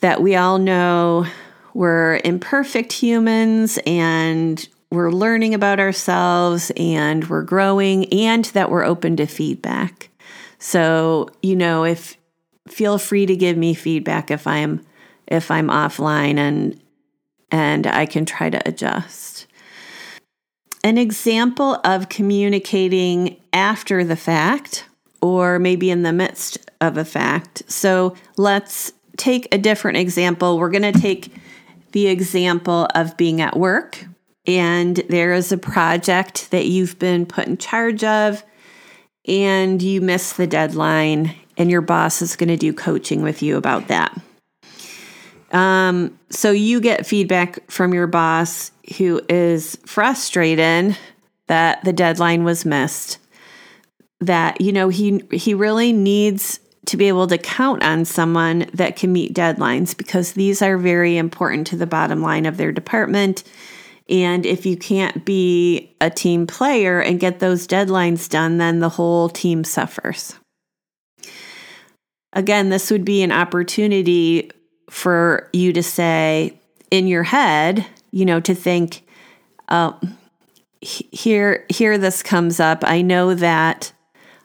that 0.00 0.22
we 0.22 0.36
all 0.36 0.58
know 0.58 1.26
we're 1.74 2.20
imperfect 2.24 2.92
humans 2.92 3.78
and 3.86 4.68
we're 4.90 5.10
learning 5.10 5.54
about 5.54 5.80
ourselves 5.80 6.70
and 6.76 7.28
we're 7.28 7.42
growing 7.42 8.12
and 8.12 8.44
that 8.46 8.70
we're 8.70 8.84
open 8.84 9.16
to 9.16 9.26
feedback. 9.26 10.10
So, 10.58 11.30
you 11.42 11.56
know, 11.56 11.84
if 11.84 12.16
feel 12.68 12.98
free 12.98 13.26
to 13.26 13.36
give 13.36 13.56
me 13.56 13.74
feedback 13.74 14.30
if 14.30 14.46
I'm 14.46 14.84
if 15.26 15.50
I'm 15.50 15.68
offline 15.68 16.38
and 16.38 16.80
and 17.50 17.86
I 17.86 18.06
can 18.06 18.24
try 18.24 18.48
to 18.48 18.60
adjust. 18.66 19.46
An 20.84 20.98
example 20.98 21.80
of 21.84 22.08
communicating 22.08 23.40
after 23.52 24.04
the 24.04 24.16
fact 24.16 24.84
or 25.22 25.58
maybe 25.58 25.90
in 25.90 26.02
the 26.02 26.12
midst 26.12 26.58
of 26.82 26.98
a 26.98 27.04
fact. 27.04 27.62
So, 27.68 28.14
let's 28.36 28.92
take 29.16 29.48
a 29.54 29.58
different 29.58 29.98
example. 29.98 30.58
We're 30.58 30.70
going 30.70 30.92
to 30.92 31.00
take 31.00 31.32
the 31.92 32.08
example 32.08 32.88
of 32.94 33.16
being 33.16 33.40
at 33.40 33.56
work 33.56 34.04
and 34.46 34.96
there 35.08 35.32
is 35.32 35.52
a 35.52 35.58
project 35.58 36.50
that 36.50 36.66
you've 36.66 36.98
been 36.98 37.26
put 37.26 37.46
in 37.46 37.56
charge 37.56 38.02
of 38.02 38.44
and 39.26 39.80
you 39.80 40.00
miss 40.00 40.32
the 40.32 40.46
deadline 40.46 41.34
and 41.56 41.70
your 41.70 41.80
boss 41.80 42.22
is 42.22 42.34
going 42.34 42.48
to 42.48 42.56
do 42.56 42.72
coaching 42.72 43.22
with 43.22 43.42
you 43.42 43.56
about 43.56 43.88
that. 43.88 44.18
Um, 45.52 46.18
so 46.30 46.50
you 46.50 46.80
get 46.80 47.06
feedback 47.06 47.70
from 47.70 47.92
your 47.92 48.06
boss 48.06 48.72
who 48.96 49.20
is 49.28 49.78
frustrated 49.86 50.96
that 51.46 51.84
the 51.84 51.92
deadline 51.92 52.42
was 52.42 52.64
missed. 52.64 53.18
That 54.22 54.60
you 54.60 54.72
know 54.72 54.88
he 54.88 55.22
he 55.32 55.52
really 55.52 55.92
needs 55.92 56.60
to 56.86 56.96
be 56.96 57.08
able 57.08 57.26
to 57.28 57.38
count 57.38 57.82
on 57.82 58.04
someone 58.04 58.66
that 58.74 58.96
can 58.96 59.12
meet 59.12 59.34
deadlines 59.34 59.96
because 59.96 60.32
these 60.32 60.62
are 60.62 60.76
very 60.76 61.16
important 61.16 61.66
to 61.68 61.76
the 61.76 61.86
bottom 61.86 62.22
line 62.22 62.46
of 62.46 62.56
their 62.56 62.72
department. 62.72 63.44
And 64.08 64.44
if 64.44 64.66
you 64.66 64.76
can't 64.76 65.24
be 65.24 65.94
a 66.00 66.10
team 66.10 66.46
player 66.46 67.00
and 67.00 67.20
get 67.20 67.38
those 67.38 67.68
deadlines 67.68 68.28
done, 68.28 68.58
then 68.58 68.80
the 68.80 68.88
whole 68.88 69.28
team 69.28 69.62
suffers. 69.62 70.34
Again, 72.32 72.70
this 72.70 72.90
would 72.90 73.04
be 73.04 73.22
an 73.22 73.30
opportunity 73.30 74.50
for 74.90 75.48
you 75.52 75.72
to 75.72 75.82
say 75.82 76.58
in 76.90 77.06
your 77.06 77.22
head, 77.22 77.86
you 78.10 78.24
know, 78.24 78.40
to 78.40 78.54
think, 78.54 79.06
uh, 79.68 79.92
here, 80.80 81.64
here 81.68 81.96
this 81.96 82.22
comes 82.22 82.58
up. 82.58 82.82
I 82.84 83.02
know 83.02 83.34
that 83.34 83.92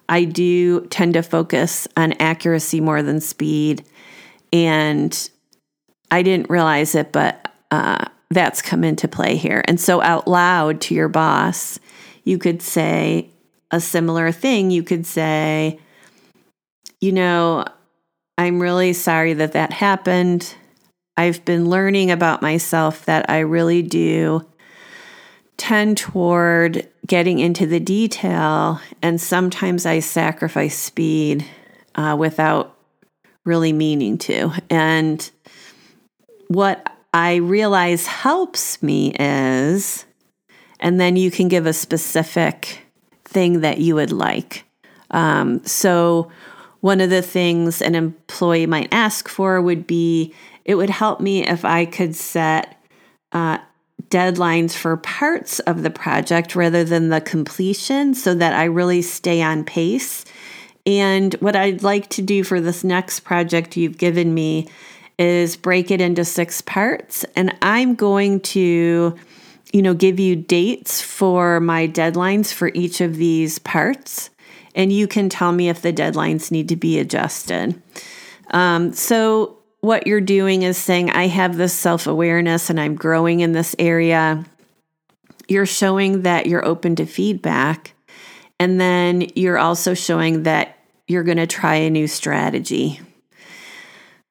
I 0.09 0.23
do 0.23 0.85
tend 0.87 1.15
to 1.15 1.23
focus 1.23 1.87
on 1.97 2.13
accuracy 2.13 2.81
more 2.81 3.03
than 3.03 3.19
speed. 3.19 3.83
And 4.53 5.29
I 6.09 6.23
didn't 6.23 6.49
realize 6.49 6.95
it, 6.95 7.11
but 7.11 7.51
uh, 7.71 8.05
that's 8.29 8.61
come 8.61 8.83
into 8.83 9.07
play 9.07 9.35
here. 9.35 9.63
And 9.67 9.79
so, 9.79 10.01
out 10.01 10.27
loud 10.27 10.81
to 10.81 10.95
your 10.95 11.09
boss, 11.09 11.79
you 12.23 12.37
could 12.37 12.61
say 12.61 13.29
a 13.71 13.81
similar 13.81 14.31
thing. 14.31 14.71
You 14.71 14.83
could 14.83 15.05
say, 15.05 15.79
you 17.01 17.11
know, 17.11 17.65
I'm 18.37 18.61
really 18.61 18.93
sorry 18.93 19.33
that 19.33 19.53
that 19.53 19.73
happened. 19.73 20.55
I've 21.17 21.43
been 21.43 21.69
learning 21.69 22.11
about 22.11 22.41
myself 22.41 23.05
that 23.05 23.29
I 23.29 23.39
really 23.39 23.81
do 23.81 24.45
tend 25.57 25.97
toward 25.97 26.87
getting 27.07 27.39
into 27.39 27.65
the 27.65 27.79
detail, 27.79 28.79
and 29.01 29.19
sometimes 29.19 29.85
I 29.85 29.99
sacrifice 29.99 30.77
speed 30.77 31.45
uh, 31.95 32.15
without 32.17 32.77
really 33.45 33.73
meaning 33.73 34.17
to. 34.17 34.51
And 34.69 35.29
what 36.49 36.93
I 37.13 37.35
realize 37.35 38.05
helps 38.05 38.83
me 38.83 39.13
is, 39.17 40.05
and 40.79 40.99
then 40.99 41.15
you 41.15 41.31
can 41.31 41.47
give 41.47 41.65
a 41.65 41.73
specific 41.73 42.85
thing 43.25 43.61
that 43.61 43.79
you 43.79 43.95
would 43.95 44.11
like. 44.11 44.65
Um, 45.11 45.65
so, 45.65 46.31
one 46.81 47.01
of 47.01 47.09
the 47.09 47.21
things 47.21 47.81
an 47.81 47.95
employee 47.95 48.67
might 48.67 48.93
ask 48.93 49.27
for 49.27 49.61
would 49.61 49.87
be 49.87 50.33
it 50.63 50.75
would 50.75 50.89
help 50.89 51.19
me 51.19 51.47
if 51.47 51.65
I 51.65 51.85
could 51.85 52.15
set 52.15 52.77
uh, 53.31 53.57
deadlines 54.09 54.73
for 54.73 54.97
parts 54.97 55.59
of 55.59 55.83
the 55.83 55.89
project 55.89 56.55
rather 56.55 56.83
than 56.83 57.09
the 57.09 57.21
completion 57.21 58.13
so 58.13 58.33
that 58.35 58.53
I 58.53 58.65
really 58.65 59.01
stay 59.01 59.41
on 59.41 59.63
pace. 59.63 60.25
And 60.85 61.33
what 61.35 61.55
I'd 61.55 61.83
like 61.83 62.09
to 62.11 62.21
do 62.21 62.43
for 62.43 62.61
this 62.61 62.83
next 62.83 63.21
project 63.21 63.75
you've 63.75 63.97
given 63.97 64.33
me 64.33 64.69
is 65.17 65.57
break 65.57 65.91
it 65.91 65.99
into 65.99 66.23
six 66.23 66.61
parts. 66.61 67.25
And 67.35 67.55
I'm 67.61 67.95
going 67.95 68.39
to 68.41 69.17
you 69.73 69.81
know, 69.81 69.93
give 69.93 70.19
you 70.19 70.35
dates 70.35 71.01
for 71.01 71.59
my 71.59 71.87
deadlines 71.87 72.53
for 72.53 72.71
each 72.73 73.01
of 73.01 73.17
these 73.17 73.59
parts, 73.59 74.29
and 74.75 74.93
you 74.93 75.07
can 75.07 75.29
tell 75.29 75.51
me 75.51 75.69
if 75.69 75.81
the 75.81 75.93
deadlines 75.93 76.51
need 76.51 76.69
to 76.69 76.75
be 76.75 76.99
adjusted. 76.99 77.81
Um, 78.51 78.93
so, 78.93 79.56
what 79.81 80.07
you're 80.07 80.21
doing 80.21 80.63
is 80.63 80.77
saying, 80.77 81.11
I 81.11 81.27
have 81.27 81.57
this 81.57 81.73
self 81.73 82.07
awareness 82.07 82.69
and 82.69 82.79
I'm 82.79 82.95
growing 82.95 83.41
in 83.41 83.51
this 83.51 83.75
area. 83.79 84.45
You're 85.47 85.65
showing 85.65 86.23
that 86.23 86.47
you're 86.47 86.65
open 86.65 86.95
to 86.97 87.05
feedback. 87.05 87.93
And 88.59 88.81
then 88.81 89.27
you're 89.35 89.59
also 89.59 89.93
showing 89.93 90.43
that 90.43 90.77
you're 91.07 91.23
going 91.23 91.37
to 91.37 91.47
try 91.47 91.75
a 91.75 91.89
new 91.89 92.07
strategy. 92.07 92.99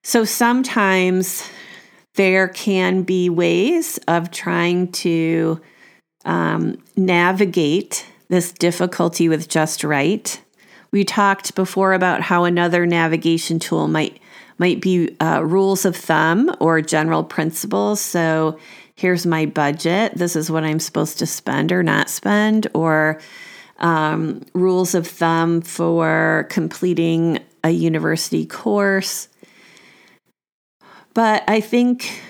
So 0.03 0.25
sometimes 0.25 1.49
there 2.15 2.49
can 2.49 3.03
be 3.03 3.31
ways 3.31 3.99
of 4.09 4.31
trying 4.31 4.91
to 4.93 5.61
um, 6.25 6.83
navigate 6.97 8.07
this 8.29 8.53
difficulty 8.53 9.29
with 9.29 9.49
just 9.49 9.85
right. 9.85 10.41
We 10.91 11.05
talked 11.05 11.55
before 11.55 11.93
about 11.93 12.23
how 12.23 12.45
another 12.45 12.85
navigation 12.85 13.59
tool 13.59 13.87
might 13.87 14.19
might 14.59 14.81
be 14.81 15.15
uh, 15.21 15.43
rules 15.45 15.85
of 15.85 15.97
thumb 15.97 16.55
or 16.61 16.81
general 16.81 17.25
principles. 17.25 18.01
So 18.01 18.59
here's 18.95 19.27
my 19.27 19.47
budget. 19.47 20.15
This 20.15 20.37
is 20.37 20.51
what 20.51 20.65
I'm 20.65 20.81
supposed 20.81 21.19
to 21.19 21.27
spend 21.27 21.73
or 21.73 21.83
not 21.83 22.09
spend, 22.09 22.67
or 22.75 23.21
um, 23.79 24.43
rules 24.55 24.95
of 24.95 25.07
thumb 25.07 25.61
for 25.61 26.47
completing 26.51 27.39
a 27.63 27.71
university 27.71 28.47
course. 28.47 29.29
But 31.13 31.45
I 31.49 31.61
think 31.61 32.23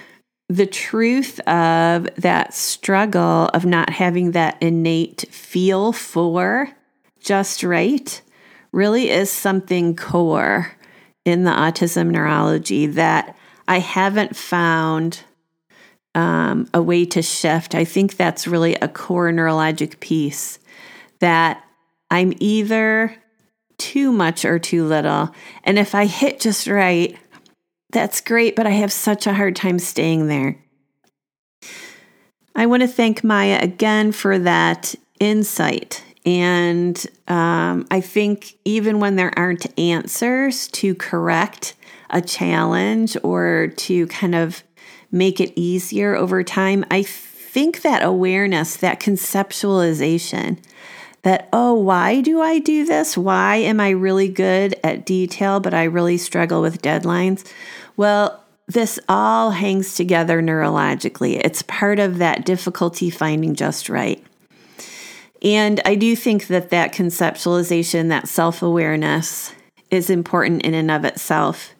the 0.48 0.66
truth 0.66 1.40
of 1.40 2.08
that 2.16 2.54
struggle 2.54 3.50
of 3.52 3.64
not 3.64 3.90
having 3.90 4.32
that 4.32 4.60
innate 4.60 5.24
feel 5.30 5.92
for 5.92 6.70
just 7.20 7.64
right 7.64 8.22
really 8.72 9.10
is 9.10 9.30
something 9.30 9.96
core 9.96 10.75
in 11.26 11.42
the 11.42 11.50
autism 11.50 12.10
neurology 12.10 12.86
that 12.86 13.36
I 13.68 13.80
haven't 13.80 14.36
found 14.36 15.24
um, 16.14 16.70
a 16.72 16.80
way 16.80 17.04
to 17.06 17.20
shift. 17.20 17.74
I 17.74 17.84
think 17.84 18.16
that's 18.16 18.46
really 18.46 18.76
a 18.76 18.88
core 18.88 19.30
neurologic 19.30 20.00
piece 20.00 20.60
that 21.18 21.62
I'm 22.10 22.32
either 22.38 23.14
too 23.76 24.12
much 24.12 24.44
or 24.44 24.58
too 24.58 24.86
little. 24.86 25.34
And 25.64 25.78
if 25.78 25.94
I 25.94 26.06
hit 26.06 26.40
just 26.40 26.68
right, 26.68 27.18
that's 27.90 28.20
great, 28.20 28.56
but 28.56 28.66
I 28.66 28.70
have 28.70 28.92
such 28.92 29.26
a 29.26 29.34
hard 29.34 29.56
time 29.56 29.78
staying 29.78 30.28
there. 30.28 30.56
I 32.54 32.66
want 32.66 32.82
to 32.82 32.88
thank 32.88 33.24
Maya 33.24 33.58
again 33.60 34.12
for 34.12 34.38
that 34.38 34.94
insight. 35.18 36.02
And 36.26 37.06
um, 37.28 37.86
I 37.90 38.00
think 38.00 38.58
even 38.64 38.98
when 38.98 39.14
there 39.14 39.32
aren't 39.38 39.78
answers 39.78 40.66
to 40.68 40.94
correct 40.96 41.74
a 42.10 42.20
challenge 42.20 43.16
or 43.22 43.72
to 43.76 44.08
kind 44.08 44.34
of 44.34 44.64
make 45.12 45.40
it 45.40 45.52
easier 45.54 46.16
over 46.16 46.42
time, 46.42 46.84
I 46.90 47.04
think 47.04 47.82
that 47.82 48.02
awareness, 48.02 48.76
that 48.76 49.00
conceptualization, 49.00 50.58
that, 51.22 51.48
oh, 51.52 51.74
why 51.74 52.20
do 52.20 52.40
I 52.40 52.58
do 52.58 52.84
this? 52.84 53.16
Why 53.16 53.56
am 53.56 53.80
I 53.80 53.90
really 53.90 54.28
good 54.28 54.74
at 54.82 55.06
detail, 55.06 55.60
but 55.60 55.74
I 55.74 55.84
really 55.84 56.18
struggle 56.18 56.60
with 56.60 56.82
deadlines? 56.82 57.50
Well, 57.96 58.44
this 58.66 58.98
all 59.08 59.52
hangs 59.52 59.94
together 59.94 60.42
neurologically. 60.42 61.40
It's 61.44 61.62
part 61.62 62.00
of 62.00 62.18
that 62.18 62.44
difficulty 62.44 63.10
finding 63.10 63.54
just 63.54 63.88
right. 63.88 64.24
And 65.42 65.80
I 65.84 65.94
do 65.94 66.16
think 66.16 66.46
that 66.48 66.70
that 66.70 66.92
conceptualization, 66.92 68.08
that 68.08 68.28
self 68.28 68.62
awareness, 68.62 69.54
is 69.90 70.10
important 70.10 70.62
in 70.62 70.74
and 70.74 70.90
of 70.90 71.04
itself. 71.04 71.74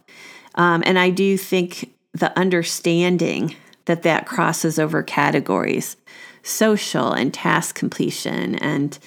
Um, 0.55 0.83
and 0.87 0.99
I 0.99 1.11
do 1.11 1.37
think 1.37 1.92
the 2.12 2.37
understanding 2.38 3.57
that 3.87 4.03
that 4.03 4.27
crosses 4.27 4.79
over 4.79 5.03
categories 5.03 5.97
social 6.42 7.12
and 7.12 7.35
task 7.35 7.75
completion 7.75 8.55
and 8.57 8.99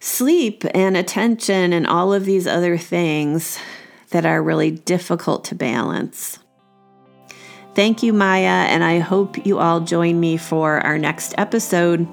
sleep 0.00 0.64
and 0.72 0.96
attention 0.96 1.72
and 1.72 1.86
all 1.86 2.14
of 2.14 2.24
these 2.24 2.46
other 2.46 2.78
things 2.78 3.58
that 4.10 4.24
are 4.24 4.42
really 4.42 4.70
difficult 4.70 5.44
to 5.44 5.54
balance. 5.54 6.38
Thank 7.74 8.02
you, 8.02 8.14
Maya, 8.14 8.66
and 8.70 8.82
I 8.82 9.00
hope 9.00 9.44
you 9.44 9.58
all 9.58 9.80
join 9.80 10.18
me 10.18 10.38
for 10.38 10.78
our 10.80 10.96
next 10.96 11.34
episode. 11.36 12.08